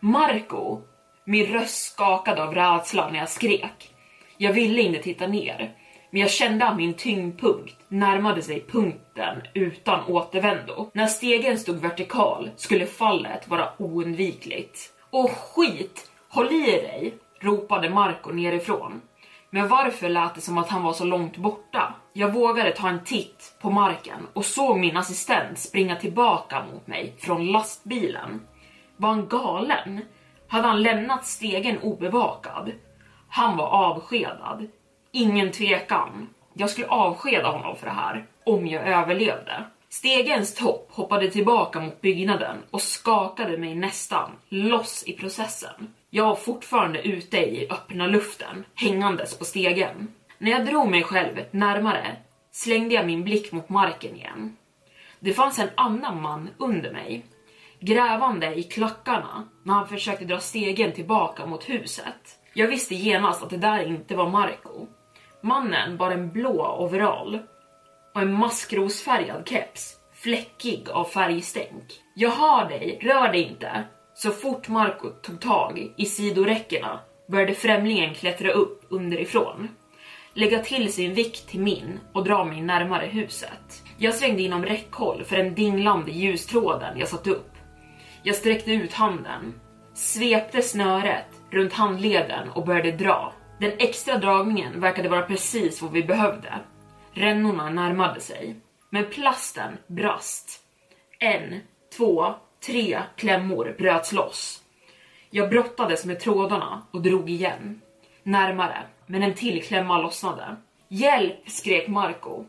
Marco, 0.00 0.80
min 1.24 1.46
röst 1.46 1.92
skakade 1.92 2.42
av 2.42 2.54
rädsla 2.54 3.10
när 3.10 3.18
jag 3.18 3.28
skrek. 3.28 3.90
Jag 4.38 4.52
ville 4.52 4.82
inte 4.82 5.02
titta 5.02 5.26
ner, 5.26 5.74
men 6.14 6.20
jag 6.20 6.30
kände 6.30 6.66
att 6.66 6.76
min 6.76 6.94
tyngdpunkt 6.94 7.76
närmade 7.88 8.42
sig 8.42 8.64
punkten 8.68 9.42
utan 9.54 10.04
återvändo. 10.04 10.90
När 10.92 11.06
stegen 11.06 11.58
stod 11.58 11.76
vertikal 11.76 12.50
skulle 12.56 12.86
fallet 12.86 13.48
vara 13.48 13.68
oundvikligt. 13.78 14.92
Och 15.10 15.30
skit! 15.30 16.10
Håll 16.28 16.52
i 16.52 16.62
dig! 16.62 17.14
ropade 17.40 17.90
Marco 17.90 18.32
nerifrån. 18.32 19.00
Men 19.50 19.68
varför 19.68 20.08
lät 20.08 20.34
det 20.34 20.40
som 20.40 20.58
att 20.58 20.68
han 20.68 20.82
var 20.82 20.92
så 20.92 21.04
långt 21.04 21.36
borta? 21.36 21.94
Jag 22.12 22.32
vågade 22.32 22.72
ta 22.72 22.88
en 22.88 23.04
titt 23.04 23.56
på 23.60 23.70
marken 23.70 24.26
och 24.32 24.44
såg 24.44 24.78
min 24.78 24.96
assistent 24.96 25.58
springa 25.58 25.96
tillbaka 25.96 26.64
mot 26.72 26.86
mig 26.86 27.14
från 27.18 27.46
lastbilen. 27.46 28.40
Var 28.96 29.08
han 29.08 29.28
galen? 29.28 30.00
Hade 30.48 30.68
han 30.68 30.82
lämnat 30.82 31.26
stegen 31.26 31.78
obevakad? 31.78 32.72
Han 33.28 33.56
var 33.56 33.66
avskedad. 33.66 34.66
Ingen 35.16 35.52
tvekan. 35.52 36.28
Jag 36.54 36.70
skulle 36.70 36.86
avskeda 36.86 37.48
honom 37.48 37.76
för 37.76 37.86
det 37.86 37.92
här, 37.92 38.26
om 38.44 38.66
jag 38.66 38.88
överlevde. 38.88 39.64
Stegens 39.88 40.54
topp 40.54 40.88
hoppade 40.92 41.30
tillbaka 41.30 41.80
mot 41.80 42.00
byggnaden 42.00 42.56
och 42.70 42.82
skakade 42.82 43.58
mig 43.58 43.74
nästan 43.74 44.30
loss 44.48 45.04
i 45.06 45.12
processen. 45.12 45.94
Jag 46.10 46.24
var 46.24 46.34
fortfarande 46.34 47.02
ute 47.02 47.36
i 47.36 47.68
öppna 47.70 48.06
luften, 48.06 48.64
hängandes 48.74 49.38
på 49.38 49.44
stegen. 49.44 50.08
När 50.38 50.50
jag 50.50 50.66
drog 50.66 50.90
mig 50.90 51.02
själv 51.02 51.44
närmare 51.50 52.16
slängde 52.52 52.94
jag 52.94 53.06
min 53.06 53.24
blick 53.24 53.52
mot 53.52 53.68
marken 53.68 54.16
igen. 54.16 54.56
Det 55.20 55.32
fanns 55.32 55.58
en 55.58 55.70
annan 55.74 56.22
man 56.22 56.50
under 56.58 56.92
mig, 56.92 57.26
grävande 57.80 58.54
i 58.54 58.62
klackarna 58.62 59.48
när 59.62 59.74
han 59.74 59.88
försökte 59.88 60.24
dra 60.24 60.38
stegen 60.38 60.92
tillbaka 60.92 61.46
mot 61.46 61.68
huset. 61.68 62.38
Jag 62.56 62.68
visste 62.68 62.94
genast 62.94 63.42
att 63.42 63.50
det 63.50 63.56
där 63.56 63.86
inte 63.86 64.16
var 64.16 64.30
Marco. 64.30 64.86
Mannen 65.44 65.96
bar 65.96 66.10
en 66.10 66.30
blå 66.30 66.76
overall 66.78 67.38
och 68.14 68.20
en 68.20 68.32
maskrosfärgad 68.32 69.48
keps, 69.48 69.94
fläckig 70.12 70.90
av 70.90 71.04
färgstänk. 71.04 71.84
Jag 72.14 72.30
har 72.30 72.68
dig, 72.68 72.98
rör 73.02 73.32
dig 73.32 73.42
inte! 73.42 73.84
Så 74.14 74.30
fort 74.30 74.68
Marco 74.68 75.10
tog 75.10 75.40
tag 75.40 75.92
i 75.96 76.06
sidoräckena 76.06 77.00
började 77.28 77.54
främlingen 77.54 78.14
klättra 78.14 78.50
upp 78.50 78.82
underifrån, 78.88 79.68
lägga 80.34 80.58
till 80.58 80.92
sin 80.92 81.14
vikt 81.14 81.48
till 81.48 81.60
min 81.60 82.00
och 82.12 82.24
dra 82.24 82.44
mig 82.44 82.60
närmare 82.60 83.06
huset. 83.06 83.82
Jag 83.98 84.14
svängde 84.14 84.42
inom 84.42 84.64
räckhåll 84.64 85.24
för 85.24 85.36
den 85.36 85.54
dinglande 85.54 86.10
ljustråden 86.10 86.98
jag 86.98 87.08
satt 87.08 87.26
upp. 87.26 87.52
Jag 88.22 88.36
sträckte 88.36 88.72
ut 88.72 88.92
handen, 88.92 89.54
svepte 89.94 90.62
snöret 90.62 91.28
runt 91.50 91.72
handleden 91.72 92.48
och 92.48 92.66
började 92.66 92.92
dra. 92.92 93.32
Den 93.58 93.72
extra 93.78 94.18
dragningen 94.18 94.80
verkade 94.80 95.08
vara 95.08 95.22
precis 95.22 95.82
vad 95.82 95.92
vi 95.92 96.02
behövde. 96.02 96.54
Rännorna 97.12 97.70
närmade 97.70 98.20
sig, 98.20 98.56
men 98.90 99.10
plasten 99.10 99.78
brast. 99.86 100.64
En, 101.18 101.60
två, 101.96 102.34
tre 102.66 103.02
klämmor 103.16 103.74
bröts 103.78 104.12
loss. 104.12 104.62
Jag 105.30 105.50
brottades 105.50 106.04
med 106.04 106.20
trådarna 106.20 106.82
och 106.90 107.02
drog 107.02 107.30
igen. 107.30 107.80
Närmare, 108.22 108.82
men 109.06 109.22
en 109.22 109.34
till 109.34 109.62
klämma 109.62 109.98
lossnade. 109.98 110.56
Hjälp! 110.88 111.50
skrek 111.50 111.88
Marco. 111.88 112.44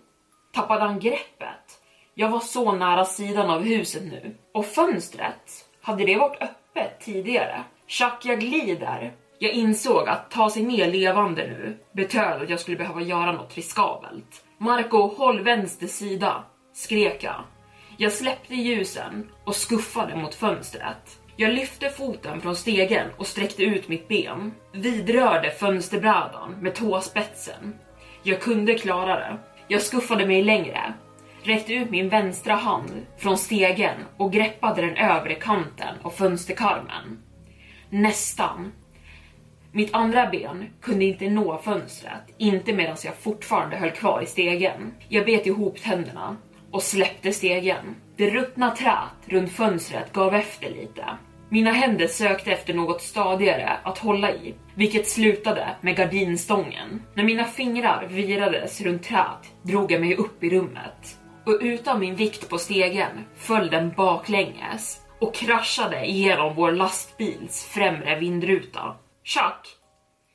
Tappade 0.54 0.82
han 0.82 1.00
greppet? 1.00 1.82
Jag 2.14 2.30
var 2.30 2.40
så 2.40 2.72
nära 2.72 3.06
sidan 3.06 3.50
av 3.50 3.62
huset 3.62 4.04
nu. 4.04 4.36
Och 4.52 4.66
fönstret? 4.66 5.66
Hade 5.82 6.06
det 6.06 6.18
varit 6.18 6.42
öppet 6.42 7.00
tidigare? 7.00 7.64
Chuck, 7.88 8.18
jag 8.24 8.40
glider. 8.40 9.14
Jag 9.40 9.52
insåg 9.52 10.10
att 10.10 10.32
ta 10.32 10.50
sig 10.50 10.64
ner 10.64 10.92
levande 10.92 11.48
nu 11.48 11.78
betöd 11.92 12.42
att 12.42 12.50
jag 12.50 12.60
skulle 12.60 12.78
behöva 12.78 13.02
göra 13.02 13.32
något 13.32 13.56
riskabelt. 13.56 14.46
Marco, 14.58 15.08
håll 15.08 15.42
vänster 15.42 15.88
sida, 15.88 16.44
skrek 16.74 17.24
jag. 17.24 17.44
Jag 17.98 18.12
släppte 18.12 18.56
ljusen 18.56 19.30
och 19.44 19.56
skuffade 19.56 20.16
mot 20.16 20.36
fönstret. 20.36 21.20
Jag 21.36 21.54
lyfte 21.54 21.90
foten 21.90 22.42
från 22.42 22.56
stegen 22.56 23.08
och 23.18 23.28
sträckte 23.28 23.64
ut 23.64 23.88
mitt 23.88 24.08
ben. 24.08 24.54
Vidrörde 24.72 25.52
fönsterbrädan 25.52 26.56
med 26.62 26.76
tåspetsen. 26.76 27.76
Jag 28.24 28.42
kunde 28.42 28.74
klara 28.74 29.16
det. 29.16 29.38
Jag 29.68 29.82
skuffade 29.82 30.26
mig 30.26 30.44
längre, 30.44 30.94
räckte 31.44 31.74
ut 31.74 31.90
min 31.90 32.10
vänstra 32.10 32.56
hand 32.56 33.06
från 33.18 33.38
stegen 33.38 33.96
och 34.18 34.32
greppade 34.32 34.82
den 34.82 34.98
övre 34.98 35.36
kanten 35.36 35.96
av 36.02 36.10
fönsterkarmen. 36.10 37.20
Nästan. 37.90 38.72
Mitt 39.76 39.96
andra 39.96 40.30
ben 40.30 40.66
kunde 40.82 41.06
inte 41.06 41.30
nå 41.30 41.58
fönstret, 41.58 42.24
inte 42.38 42.74
medan 42.74 42.98
jag 43.04 43.16
fortfarande 43.16 43.76
höll 43.76 43.92
kvar 43.92 44.22
i 44.22 44.26
stegen. 44.26 44.94
Jag 45.10 45.26
bet 45.26 45.46
ihop 45.46 45.82
tänderna 45.82 46.38
och 46.72 46.84
släppte 46.84 47.32
stegen. 47.32 47.96
Det 48.18 48.30
ruttna 48.30 48.72
trät 48.72 49.26
runt 49.26 49.52
fönstret 49.52 50.14
gav 50.14 50.36
efter 50.36 50.70
lite. 50.70 51.06
Mina 51.50 51.72
händer 51.72 52.08
sökte 52.08 52.52
efter 52.52 52.74
något 52.74 53.02
stadigare 53.02 53.78
att 53.84 53.98
hålla 53.98 54.32
i, 54.32 54.56
vilket 54.76 55.08
slutade 55.08 55.68
med 55.82 55.98
gardinstången. 55.98 57.02
När 57.14 57.24
mina 57.24 57.44
fingrar 57.44 58.08
virades 58.10 58.82
runt 58.82 59.04
träet 59.04 59.52
drog 59.62 59.92
jag 59.92 60.02
mig 60.02 60.16
upp 60.16 60.44
i 60.44 60.50
rummet 60.50 61.20
och 61.46 61.58
utan 61.62 62.00
min 62.00 62.16
vikt 62.16 62.50
på 62.50 62.58
stegen 62.58 63.26
föll 63.36 63.70
den 63.70 63.92
baklänges 63.92 65.02
och 65.20 65.36
kraschade 65.36 66.06
igenom 66.06 66.56
vår 66.56 66.72
lastbils 66.72 67.66
främre 67.66 68.20
vindruta. 68.20 68.96
Chuck! 69.26 69.78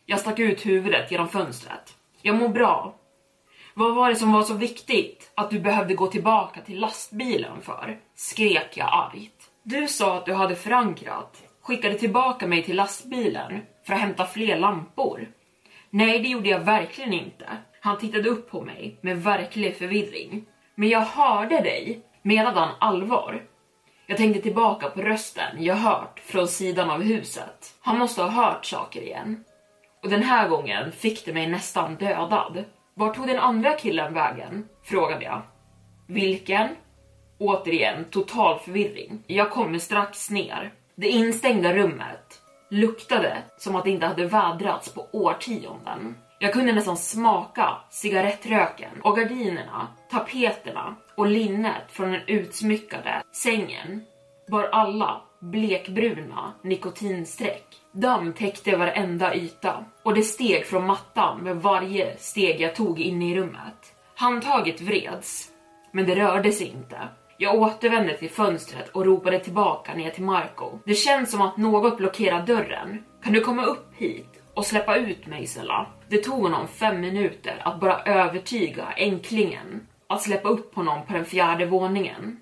Jag 0.07 0.21
stack 0.21 0.39
ut 0.39 0.67
huvudet 0.67 1.11
genom 1.11 1.29
fönstret. 1.29 1.97
Jag 2.23 2.37
mår 2.37 2.49
bra. 2.49 2.95
Vad 3.75 3.95
var 3.95 4.11
det 4.11 4.17
som 4.17 4.33
var 4.33 4.43
så 4.43 4.55
viktigt 4.55 5.33
att 5.35 5.51
du 5.51 5.61
behövde 5.61 5.95
gå 5.95 6.07
tillbaka 6.07 6.61
till 6.61 6.81
lastbilen 6.81 7.61
för? 7.63 8.01
Skrek 8.15 8.77
jag 8.77 8.89
argt. 8.93 9.51
Du 9.63 9.89
sa 9.89 10.17
att 10.17 10.27
du 10.27 10.35
hade 10.35 10.57
förankrat, 10.57 11.43
skickade 11.63 11.95
tillbaka 11.95 12.47
mig 12.47 12.65
till 12.65 12.77
lastbilen 12.77 13.61
för 13.87 13.95
att 13.95 14.01
hämta 14.01 14.27
fler 14.27 14.59
lampor. 14.59 15.29
Nej, 15.91 16.19
det 16.19 16.29
gjorde 16.29 16.49
jag 16.49 16.61
verkligen 16.61 17.13
inte. 17.13 17.47
Han 17.81 17.99
tittade 17.99 18.29
upp 18.29 18.51
på 18.51 18.63
mig 18.63 18.99
med 19.01 19.23
verklig 19.23 19.77
förvirring. 19.77 20.45
Men 20.75 20.89
jag 20.89 21.01
hörde 21.01 21.61
dig, 21.61 22.01
menade 22.23 22.61
han 22.61 22.75
allvar? 22.81 23.43
Jag 24.11 24.17
tänkte 24.17 24.43
tillbaka 24.43 24.91
på 24.91 25.03
rösten 25.03 25.65
jag 25.65 25.75
hört 25.75 26.21
från 26.25 26.49
sidan 26.49 26.91
av 26.91 27.03
huset. 27.03 27.75
Han 27.81 27.99
måste 27.99 28.23
ha 28.23 28.29
hört 28.29 28.65
saker 28.65 29.03
igen. 29.03 29.45
Och 30.03 30.09
den 30.11 30.23
här 30.23 30.49
gången 30.49 30.93
fick 30.93 31.25
det 31.25 31.33
mig 31.33 31.47
nästan 31.47 31.97
dödad. 31.97 32.65
Var 32.95 33.15
tog 33.15 33.27
den 33.27 33.39
andra 33.39 33.73
killen 33.73 34.15
vägen? 34.15 34.69
Frågade 34.83 35.25
jag. 35.25 35.43
Vilken? 36.09 36.69
Återigen 37.39 38.05
total 38.05 38.59
förvirring. 38.59 39.23
Jag 39.27 39.51
kommer 39.51 39.79
strax 39.79 40.31
ner. 40.31 40.73
Det 40.95 41.09
instängda 41.09 41.75
rummet 41.75 42.40
luktade 42.71 43.43
som 43.57 43.77
att 43.77 43.85
det 43.85 43.91
inte 43.91 44.07
hade 44.07 44.27
vädrats 44.27 44.95
på 44.95 45.07
årtionden. 45.13 46.17
Jag 46.39 46.53
kunde 46.53 46.73
nästan 46.73 46.97
smaka 46.97 47.77
cigarettröken 47.91 49.01
och 49.03 49.17
gardinerna, 49.17 49.89
tapeterna 50.11 50.97
och 51.15 51.27
linnet 51.27 51.83
från 51.89 52.13
den 52.13 52.23
utsmyckade 52.27 53.23
sängen 53.33 54.05
bar 54.49 54.65
alla 54.73 55.21
blekbruna 55.41 56.53
nikotinsträck. 56.63 57.67
Damm 57.93 58.33
täckte 58.33 58.77
varenda 58.77 59.35
yta 59.35 59.85
och 60.03 60.15
det 60.15 60.23
steg 60.23 60.67
från 60.67 60.87
mattan 60.87 61.39
med 61.39 61.57
varje 61.57 62.17
steg 62.19 62.61
jag 62.61 62.75
tog 62.75 63.01
in 63.01 63.23
i 63.23 63.37
rummet. 63.37 63.95
Handtaget 64.15 64.81
vreds, 64.81 65.49
men 65.93 66.07
det 66.07 66.15
rörde 66.15 66.53
sig 66.53 66.67
inte. 66.67 66.99
Jag 67.43 67.55
återvände 67.55 68.17
till 68.17 68.31
fönstret 68.31 68.89
och 68.89 69.05
ropade 69.05 69.39
tillbaka 69.39 69.95
ner 69.95 70.11
till 70.11 70.23
Marco. 70.23 70.79
Det 70.85 70.95
känns 70.95 71.31
som 71.31 71.41
att 71.41 71.57
något 71.57 71.97
blockerar 71.97 72.47
dörren. 72.47 73.05
Kan 73.23 73.33
du 73.33 73.41
komma 73.41 73.65
upp 73.65 73.95
hit 73.95 74.43
och 74.55 74.67
släppa 74.67 74.97
ut 74.97 75.27
mig 75.27 75.47
snälla? 75.47 75.87
Det 76.09 76.19
tog 76.19 76.43
honom 76.43 76.69
fem 76.69 77.01
minuter 77.01 77.63
att 77.65 77.81
bara 77.81 78.03
övertyga 78.03 78.85
änklingen 78.97 79.87
att 80.07 80.23
släppa 80.23 80.49
upp 80.49 80.75
honom 80.75 81.07
på 81.07 81.13
den 81.13 81.25
fjärde 81.25 81.67
våningen. 81.67 82.41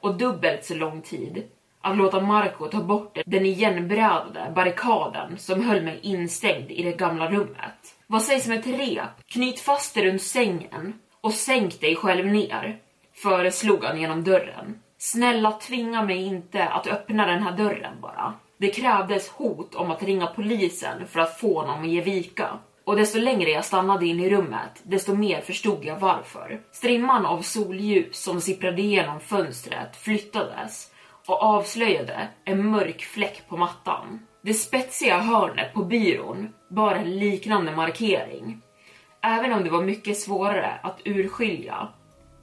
Och 0.00 0.14
dubbelt 0.14 0.64
så 0.64 0.74
lång 0.74 1.02
tid 1.02 1.42
att 1.80 1.96
låta 1.96 2.20
Marco 2.20 2.66
ta 2.66 2.80
bort 2.82 3.18
den 3.26 3.46
igenbrädade 3.46 4.52
barrikaden 4.54 5.38
som 5.38 5.64
höll 5.64 5.82
mig 5.82 5.98
instängd 6.02 6.70
i 6.70 6.82
det 6.82 6.96
gamla 6.98 7.30
rummet. 7.30 7.94
Vad 8.06 8.22
sägs 8.22 8.46
om 8.46 8.52
ett 8.52 8.66
rep? 8.66 9.26
Knyt 9.26 9.60
fast 9.60 9.94
det 9.94 10.04
runt 10.04 10.22
sängen 10.22 10.92
och 11.20 11.32
sänk 11.32 11.80
dig 11.80 11.96
själv 11.96 12.26
ner 12.26 12.80
föreslog 13.22 13.84
han 13.84 14.00
genom 14.00 14.24
dörren. 14.24 14.78
Snälla 14.98 15.52
tvinga 15.52 16.02
mig 16.02 16.24
inte 16.24 16.68
att 16.68 16.86
öppna 16.86 17.26
den 17.26 17.42
här 17.42 17.56
dörren 17.56 18.00
bara. 18.00 18.34
Det 18.58 18.68
krävdes 18.68 19.28
hot 19.28 19.74
om 19.74 19.90
att 19.90 20.02
ringa 20.02 20.26
polisen 20.26 21.06
för 21.06 21.20
att 21.20 21.40
få 21.40 21.60
honom 21.60 21.82
att 21.82 21.88
ge 21.88 22.00
vika. 22.00 22.58
Och 22.84 22.96
desto 22.96 23.18
längre 23.18 23.50
jag 23.50 23.64
stannade 23.64 24.06
in 24.06 24.20
i 24.20 24.30
rummet, 24.30 24.82
desto 24.82 25.14
mer 25.14 25.40
förstod 25.40 25.84
jag 25.84 25.98
varför. 25.98 26.60
Strimman 26.72 27.26
av 27.26 27.42
solljus 27.42 28.22
som 28.22 28.40
sipprade 28.40 28.82
igenom 28.82 29.20
fönstret 29.20 29.96
flyttades 29.96 30.90
och 31.26 31.42
avslöjade 31.42 32.28
en 32.44 32.70
mörk 32.70 33.02
fläck 33.02 33.42
på 33.48 33.56
mattan. 33.56 34.26
Det 34.42 34.54
spetsiga 34.54 35.18
hörnet 35.18 35.74
på 35.74 35.84
byrån 35.84 36.52
bar 36.70 36.94
en 36.94 37.18
liknande 37.18 37.76
markering. 37.76 38.62
Även 39.22 39.52
om 39.52 39.64
det 39.64 39.70
var 39.70 39.82
mycket 39.82 40.18
svårare 40.18 40.80
att 40.82 41.00
urskilja 41.04 41.88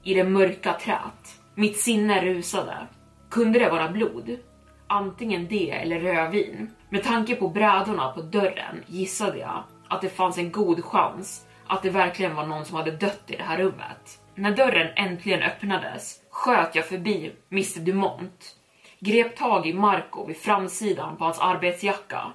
i 0.06 0.14
det 0.14 0.24
mörka 0.24 0.72
trät. 0.72 1.40
Mitt 1.54 1.80
sinne 1.80 2.24
rusade. 2.24 2.86
Kunde 3.30 3.58
det 3.58 3.70
vara 3.70 3.88
blod? 3.88 4.38
Antingen 4.86 5.48
det 5.48 5.70
eller 5.70 6.00
rödvin. 6.00 6.70
Med 6.88 7.02
tanke 7.02 7.34
på 7.34 7.48
brädorna 7.48 8.12
på 8.12 8.22
dörren 8.22 8.84
gissade 8.86 9.38
jag 9.38 9.64
att 9.88 10.00
det 10.00 10.08
fanns 10.08 10.38
en 10.38 10.52
god 10.52 10.84
chans 10.84 11.46
att 11.66 11.82
det 11.82 11.90
verkligen 11.90 12.34
var 12.34 12.46
någon 12.46 12.64
som 12.64 12.76
hade 12.76 12.90
dött 12.90 13.22
i 13.26 13.36
det 13.36 13.42
här 13.42 13.58
rummet. 13.58 14.20
När 14.34 14.56
dörren 14.56 14.92
äntligen 14.96 15.42
öppnades 15.42 16.20
sköt 16.30 16.74
jag 16.74 16.86
förbi 16.86 17.32
Mr 17.50 17.80
Dumont, 17.80 18.56
grep 19.00 19.36
tag 19.36 19.66
i 19.66 19.72
Marco 19.72 20.26
vid 20.26 20.36
framsidan 20.36 21.16
på 21.16 21.24
hans 21.24 21.38
arbetsjacka 21.38 22.32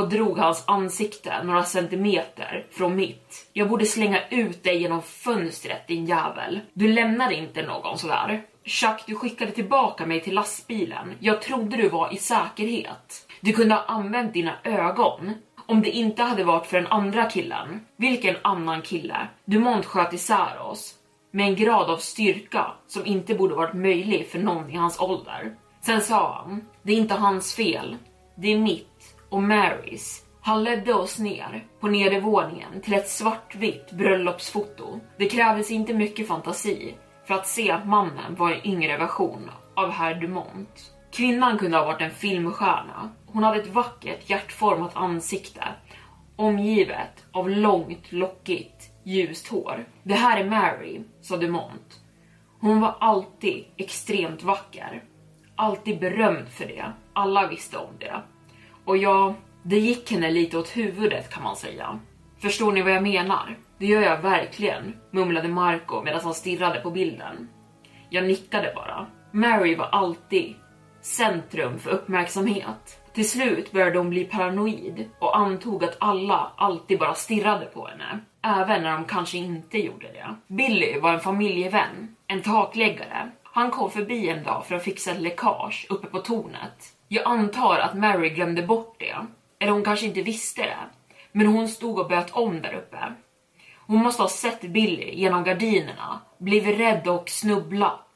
och 0.00 0.08
drog 0.08 0.38
hans 0.38 0.64
ansikte 0.66 1.42
några 1.44 1.64
centimeter 1.64 2.66
från 2.70 2.96
mitt. 2.96 3.48
Jag 3.52 3.68
borde 3.68 3.86
slänga 3.86 4.28
ut 4.30 4.64
dig 4.64 4.82
genom 4.82 5.02
fönstret 5.02 5.88
din 5.88 6.06
jävel. 6.06 6.60
Du 6.72 6.88
lämnade 6.88 7.34
inte 7.34 7.62
någon 7.62 7.98
sådär. 7.98 8.42
Chuck, 8.64 9.04
du 9.06 9.14
skickade 9.14 9.50
tillbaka 9.50 10.06
mig 10.06 10.20
till 10.20 10.34
lastbilen. 10.34 11.14
Jag 11.18 11.42
trodde 11.42 11.76
du 11.76 11.88
var 11.88 12.14
i 12.14 12.16
säkerhet. 12.16 13.26
Du 13.40 13.52
kunde 13.52 13.74
ha 13.74 13.82
använt 13.82 14.32
dina 14.34 14.54
ögon. 14.64 15.32
Om 15.66 15.82
det 15.82 15.90
inte 15.90 16.22
hade 16.22 16.44
varit 16.44 16.66
för 16.66 16.76
den 16.76 16.92
andra 16.92 17.24
killen. 17.30 17.80
Vilken 17.96 18.36
annan 18.42 18.82
kille? 18.82 19.28
Dumont 19.44 19.86
sköt 19.86 20.12
isär 20.12 20.60
oss. 20.60 20.94
med 21.30 21.46
en 21.46 21.56
grad 21.56 21.90
av 21.90 21.96
styrka 21.96 22.66
som 22.86 23.06
inte 23.06 23.34
borde 23.34 23.54
varit 23.54 23.74
möjlig 23.74 24.28
för 24.28 24.38
någon 24.38 24.70
i 24.70 24.76
hans 24.76 25.00
ålder. 25.00 25.54
Sen 25.82 26.00
sa 26.00 26.32
han, 26.32 26.64
det 26.82 26.92
är 26.92 26.96
inte 26.96 27.14
hans 27.14 27.54
fel, 27.54 27.96
det 28.36 28.52
är 28.52 28.58
mitt 28.58 28.89
och 29.30 29.42
Marys. 29.42 30.24
Han 30.40 30.64
ledde 30.64 30.94
oss 30.94 31.18
ner 31.18 31.64
på 31.80 31.88
nedervåningen 31.88 32.80
till 32.82 32.94
ett 32.94 33.08
svartvitt 33.08 33.92
bröllopsfoto. 33.92 35.00
Det 35.16 35.28
krävdes 35.28 35.70
inte 35.70 35.94
mycket 35.94 36.28
fantasi 36.28 36.94
för 37.24 37.34
att 37.34 37.46
se 37.46 37.70
att 37.70 37.86
mannen 37.86 38.34
var 38.34 38.52
en 38.52 38.66
yngre 38.66 38.98
version 38.98 39.50
av 39.74 39.90
herr 39.90 40.14
Dumont. 40.14 40.92
Kvinnan 41.12 41.58
kunde 41.58 41.76
ha 41.76 41.84
varit 41.84 42.02
en 42.02 42.10
filmstjärna. 42.10 43.10
Hon 43.26 43.44
hade 43.44 43.60
ett 43.60 43.74
vackert 43.74 44.30
hjärtformat 44.30 44.96
ansikte 44.96 45.64
omgivet 46.40 47.24
av 47.32 47.50
långt 47.50 48.12
lockigt 48.12 48.90
ljust 49.04 49.48
hår. 49.48 49.84
Det 50.02 50.14
här 50.14 50.40
är 50.40 50.50
Mary, 50.50 51.00
sa 51.20 51.36
Dumont. 51.36 52.00
Hon 52.60 52.80
var 52.80 52.96
alltid 53.00 53.64
extremt 53.76 54.42
vacker. 54.42 55.04
Alltid 55.56 56.00
berömd 56.00 56.48
för 56.48 56.64
det. 56.64 56.92
Alla 57.12 57.46
visste 57.46 57.76
om 57.76 57.98
det. 57.98 58.22
Och 58.90 58.96
ja, 58.96 59.34
det 59.62 59.78
gick 59.78 60.10
henne 60.10 60.30
lite 60.30 60.58
åt 60.58 60.76
huvudet 60.76 61.30
kan 61.30 61.42
man 61.42 61.56
säga. 61.56 62.00
Förstår 62.38 62.72
ni 62.72 62.82
vad 62.82 62.92
jag 62.92 63.02
menar? 63.02 63.58
Det 63.78 63.86
gör 63.86 64.02
jag 64.02 64.22
verkligen, 64.22 64.96
mumlade 65.10 65.48
Marco 65.48 66.02
medan 66.02 66.20
han 66.24 66.34
stirrade 66.34 66.80
på 66.80 66.90
bilden. 66.90 67.48
Jag 68.08 68.24
nickade 68.24 68.72
bara. 68.76 69.06
Mary 69.30 69.74
var 69.74 69.86
alltid 69.86 70.54
centrum 71.00 71.78
för 71.78 71.90
uppmärksamhet. 71.90 73.00
Till 73.12 73.30
slut 73.30 73.72
började 73.72 73.98
hon 73.98 74.10
bli 74.10 74.24
paranoid 74.24 75.08
och 75.18 75.38
antog 75.38 75.84
att 75.84 75.96
alla 76.00 76.52
alltid 76.56 76.98
bara 76.98 77.14
stirrade 77.14 77.66
på 77.66 77.86
henne, 77.86 78.20
även 78.42 78.82
när 78.82 78.92
de 78.92 79.04
kanske 79.04 79.38
inte 79.38 79.78
gjorde 79.78 80.06
det. 80.06 80.54
Billy 80.54 81.00
var 81.00 81.12
en 81.12 81.20
familjevän, 81.20 82.16
en 82.26 82.42
takläggare. 82.42 83.30
Han 83.42 83.70
kom 83.70 83.90
förbi 83.90 84.28
en 84.28 84.44
dag 84.44 84.66
för 84.66 84.74
att 84.74 84.84
fixa 84.84 85.10
ett 85.10 85.20
läckage 85.20 85.86
uppe 85.88 86.06
på 86.06 86.18
tornet. 86.18 86.99
Jag 87.12 87.26
antar 87.26 87.78
att 87.78 87.94
Mary 87.94 88.30
glömde 88.30 88.62
bort 88.62 88.96
det, 88.98 89.26
eller 89.58 89.72
hon 89.72 89.84
kanske 89.84 90.06
inte 90.06 90.22
visste 90.22 90.62
det, 90.62 90.76
men 91.32 91.46
hon 91.46 91.68
stod 91.68 91.98
och 91.98 92.08
böt 92.08 92.30
om 92.30 92.62
där 92.62 92.74
uppe. 92.74 93.12
Hon 93.76 93.98
måste 93.98 94.22
ha 94.22 94.28
sett 94.28 94.60
Billy 94.60 95.14
genom 95.14 95.44
gardinerna, 95.44 96.20
blivit 96.38 96.78
rädd 96.78 97.08
och 97.08 97.30
snubblat. 97.30 98.08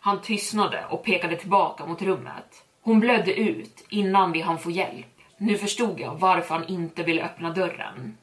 Han 0.00 0.20
tystnade 0.20 0.84
och 0.90 1.04
pekade 1.04 1.36
tillbaka 1.36 1.86
mot 1.86 2.02
rummet. 2.02 2.64
Hon 2.80 3.00
blödde 3.00 3.34
ut 3.34 3.86
innan 3.88 4.32
vi 4.32 4.40
hann 4.40 4.58
få 4.58 4.70
hjälp. 4.70 5.16
Nu 5.36 5.56
förstod 5.56 6.00
jag 6.00 6.14
varför 6.14 6.54
han 6.54 6.68
inte 6.68 7.02
ville 7.02 7.24
öppna 7.24 7.50
dörren. 7.50 8.16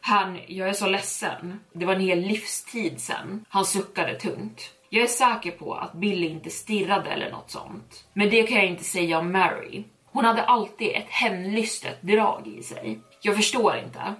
Han, 0.00 0.38
jag 0.46 0.68
är 0.68 0.72
så 0.72 0.86
ledsen. 0.86 1.60
Det 1.72 1.86
var 1.86 1.94
en 1.94 2.00
hel 2.00 2.20
livstid 2.20 3.00
sen. 3.00 3.44
Han 3.48 3.64
suckade 3.64 4.14
tungt. 4.14 4.70
Jag 4.94 5.02
är 5.02 5.08
säker 5.08 5.50
på 5.50 5.74
att 5.74 5.92
Billy 5.92 6.28
inte 6.28 6.50
stirrade 6.50 7.10
eller 7.10 7.30
något 7.30 7.50
sånt. 7.50 8.04
Men 8.12 8.30
det 8.30 8.42
kan 8.42 8.56
jag 8.56 8.66
inte 8.66 8.84
säga 8.84 9.18
om 9.18 9.32
Mary. 9.32 9.84
Hon 10.06 10.24
hade 10.24 10.44
alltid 10.44 10.88
ett 10.88 11.08
hämndlystet 11.08 12.02
drag 12.02 12.46
i 12.46 12.62
sig. 12.62 13.00
Jag 13.22 13.36
förstår 13.36 13.76
inte. 13.76 14.14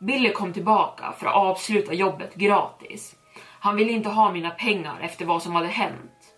Billy 0.00 0.32
kom 0.32 0.52
tillbaka 0.52 1.12
för 1.18 1.26
att 1.26 1.34
avsluta 1.34 1.94
jobbet 1.94 2.34
gratis. 2.34 3.16
Han 3.60 3.76
ville 3.76 3.92
inte 3.92 4.08
ha 4.08 4.32
mina 4.32 4.50
pengar 4.50 5.00
efter 5.00 5.24
vad 5.24 5.42
som 5.42 5.54
hade 5.54 5.68
hänt. 5.68 6.34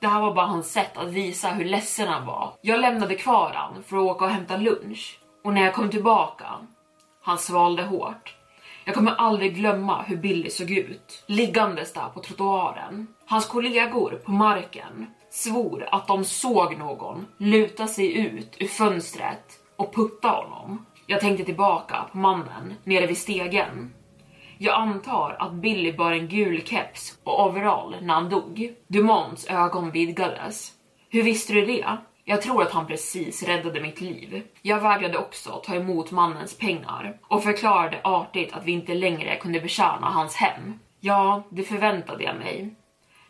Det 0.00 0.06
här 0.06 0.20
var 0.20 0.34
bara 0.34 0.46
hans 0.46 0.72
sätt 0.72 0.96
att 0.96 1.08
visa 1.08 1.48
hur 1.48 1.64
ledsen 1.64 2.08
han 2.08 2.26
var. 2.26 2.52
Jag 2.60 2.80
lämnade 2.80 3.14
kvar 3.14 3.52
han 3.54 3.82
för 3.82 3.96
att 3.96 4.02
åka 4.02 4.24
och 4.24 4.30
hämta 4.30 4.56
lunch 4.56 5.20
och 5.44 5.52
när 5.52 5.64
jag 5.64 5.74
kom 5.74 5.90
tillbaka, 5.90 6.46
han 7.22 7.38
svalde 7.38 7.82
hårt. 7.82 8.37
Jag 8.88 8.94
kommer 8.94 9.14
aldrig 9.14 9.54
glömma 9.54 10.02
hur 10.02 10.16
Billy 10.16 10.50
såg 10.50 10.70
ut, 10.70 11.24
liggandes 11.26 11.92
där 11.92 12.08
på 12.14 12.20
trottoaren. 12.20 13.06
Hans 13.26 13.46
kollegor 13.46 14.20
på 14.24 14.30
marken 14.30 15.06
svor 15.30 15.88
att 15.92 16.06
de 16.06 16.24
såg 16.24 16.78
någon 16.78 17.26
luta 17.38 17.86
sig 17.86 18.18
ut 18.18 18.56
ur 18.60 18.66
fönstret 18.66 19.60
och 19.76 19.94
putta 19.94 20.28
honom. 20.28 20.86
Jag 21.06 21.20
tänkte 21.20 21.44
tillbaka 21.44 21.96
på 22.12 22.18
mannen 22.18 22.74
nere 22.84 23.06
vid 23.06 23.18
stegen 23.18 23.92
jag 24.60 24.74
antar 24.74 25.36
att 25.38 25.52
Billy 25.52 25.92
bar 25.92 26.12
en 26.12 26.28
gul 26.28 26.62
keps 26.66 27.18
och 27.24 27.46
overall 27.46 27.96
när 28.02 28.14
han 28.14 28.28
dog. 28.28 28.74
Dumonts 28.86 29.46
ögon 29.46 29.90
vidgades. 29.90 30.72
Hur 31.10 31.22
visste 31.22 31.52
du 31.52 31.66
det? 31.66 31.86
Jag 32.30 32.42
tror 32.42 32.62
att 32.62 32.70
han 32.70 32.86
precis 32.86 33.42
räddade 33.42 33.80
mitt 33.80 34.00
liv. 34.00 34.42
Jag 34.62 34.80
vägrade 34.80 35.18
också 35.18 35.62
ta 35.64 35.74
emot 35.74 36.10
mannens 36.10 36.58
pengar 36.58 37.18
och 37.28 37.42
förklarade 37.42 38.00
artigt 38.04 38.52
att 38.52 38.64
vi 38.64 38.72
inte 38.72 38.94
längre 38.94 39.36
kunde 39.36 39.60
betjäna 39.60 40.06
hans 40.06 40.34
hem. 40.34 40.78
Ja, 41.00 41.42
det 41.50 41.62
förväntade 41.62 42.24
jag 42.24 42.36
mig. 42.36 42.74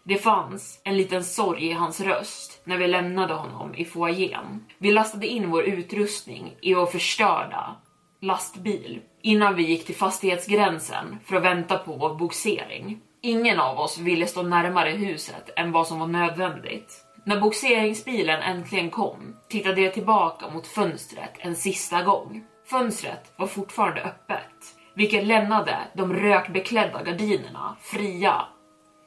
Det 0.04 0.16
fanns 0.16 0.80
en 0.84 0.96
liten 0.96 1.24
sorg 1.24 1.66
i 1.66 1.72
hans 1.72 2.00
röst 2.00 2.60
när 2.64 2.76
vi 2.76 2.88
lämnade 2.88 3.34
honom 3.34 3.74
i 3.74 3.84
foajén. 3.84 4.64
Vi 4.78 4.92
lastade 4.92 5.26
in 5.26 5.50
vår 5.50 5.62
utrustning 5.64 6.54
i 6.60 6.74
vår 6.74 6.86
förstörda 6.86 7.76
lastbil 8.20 9.00
innan 9.22 9.54
vi 9.54 9.62
gick 9.62 9.86
till 9.86 9.96
fastighetsgränsen 9.96 11.18
för 11.24 11.36
att 11.36 11.44
vänta 11.44 11.78
på 11.78 11.92
vår 11.92 12.14
boxering. 12.14 13.00
Ingen 13.22 13.60
av 13.60 13.78
oss 13.78 13.98
ville 13.98 14.26
stå 14.26 14.42
närmare 14.42 14.90
huset 14.90 15.50
än 15.56 15.72
vad 15.72 15.86
som 15.86 15.98
var 15.98 16.06
nödvändigt. 16.06 17.04
När 17.28 17.40
boxeringsbilen 17.40 18.42
äntligen 18.42 18.90
kom 18.90 19.36
tittade 19.48 19.80
jag 19.80 19.94
tillbaka 19.94 20.50
mot 20.50 20.66
fönstret 20.66 21.32
en 21.38 21.56
sista 21.56 22.02
gång. 22.02 22.44
Fönstret 22.70 23.32
var 23.36 23.46
fortfarande 23.46 24.02
öppet, 24.02 24.76
vilket 24.94 25.26
lämnade 25.26 25.76
de 25.94 26.14
rökbeklädda 26.14 27.02
gardinerna 27.02 27.76
fria 27.80 28.44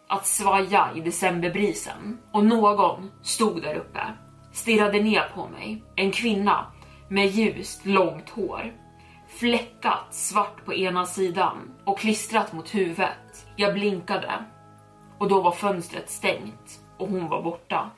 att 0.08 0.28
svaja 0.28 0.90
i 0.96 1.00
decemberbrisen. 1.00 2.18
Och 2.32 2.46
någon 2.46 3.12
stod 3.22 3.62
där 3.62 3.76
uppe, 3.76 4.02
stirrade 4.52 5.00
ner 5.00 5.32
på 5.36 5.48
mig. 5.48 5.84
En 5.96 6.12
kvinna 6.12 6.66
med 7.10 7.28
ljust, 7.28 7.86
långt 7.86 8.30
hår 8.30 8.74
fläckat 9.28 10.14
svart 10.14 10.66
på 10.66 10.74
ena 10.74 11.06
sidan 11.06 11.72
och 11.86 12.00
klistrat 12.00 12.54
mot 12.54 12.76
huvudet. 12.76 13.48
Jag 13.56 13.74
blinkade 13.74 14.46
och 15.18 15.30
då 15.30 15.42
var 15.42 15.52
fönstret 15.52 16.10
stängt 16.10 16.80
och 16.98 17.08
hon 17.08 17.30
var 17.30 17.42
borta. 17.42 17.92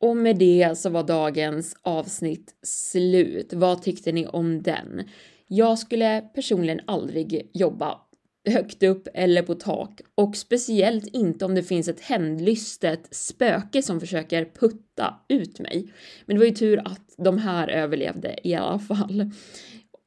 Och 0.00 0.16
med 0.16 0.38
det 0.38 0.78
så 0.78 0.90
var 0.90 1.02
dagens 1.02 1.76
avsnitt 1.82 2.54
slut. 2.62 3.52
Vad 3.52 3.82
tyckte 3.82 4.12
ni 4.12 4.26
om 4.26 4.62
den? 4.62 5.08
Jag 5.46 5.78
skulle 5.78 6.20
personligen 6.34 6.80
aldrig 6.86 7.50
jobba 7.52 8.00
högt 8.48 8.82
upp 8.82 9.08
eller 9.14 9.42
på 9.42 9.54
tak 9.54 10.00
och 10.14 10.36
speciellt 10.36 11.06
inte 11.06 11.44
om 11.44 11.54
det 11.54 11.62
finns 11.62 11.88
ett 11.88 12.00
hämndlystet 12.00 13.14
spöke 13.14 13.82
som 13.82 14.00
försöker 14.00 14.44
putta 14.44 15.14
ut 15.28 15.60
mig. 15.60 15.92
Men 16.26 16.36
det 16.36 16.40
var 16.40 16.46
ju 16.46 16.54
tur 16.54 16.78
att 16.84 17.14
de 17.16 17.38
här 17.38 17.68
överlevde 17.68 18.38
i 18.44 18.54
alla 18.54 18.78
fall. 18.78 19.30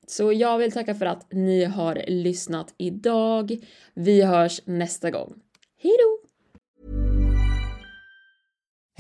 Så 0.07 0.33
jag 0.33 0.57
vill 0.57 0.71
tacka 0.71 0.95
för 0.95 1.05
att 1.05 1.33
ni 1.33 1.63
har 1.63 2.03
lyssnat 2.07 2.73
idag. 2.77 3.57
Vi 3.93 4.21
hörs 4.21 4.61
nästa 4.65 5.11
gång. 5.11 5.33
Hej 5.77 5.95
då! 5.99 6.20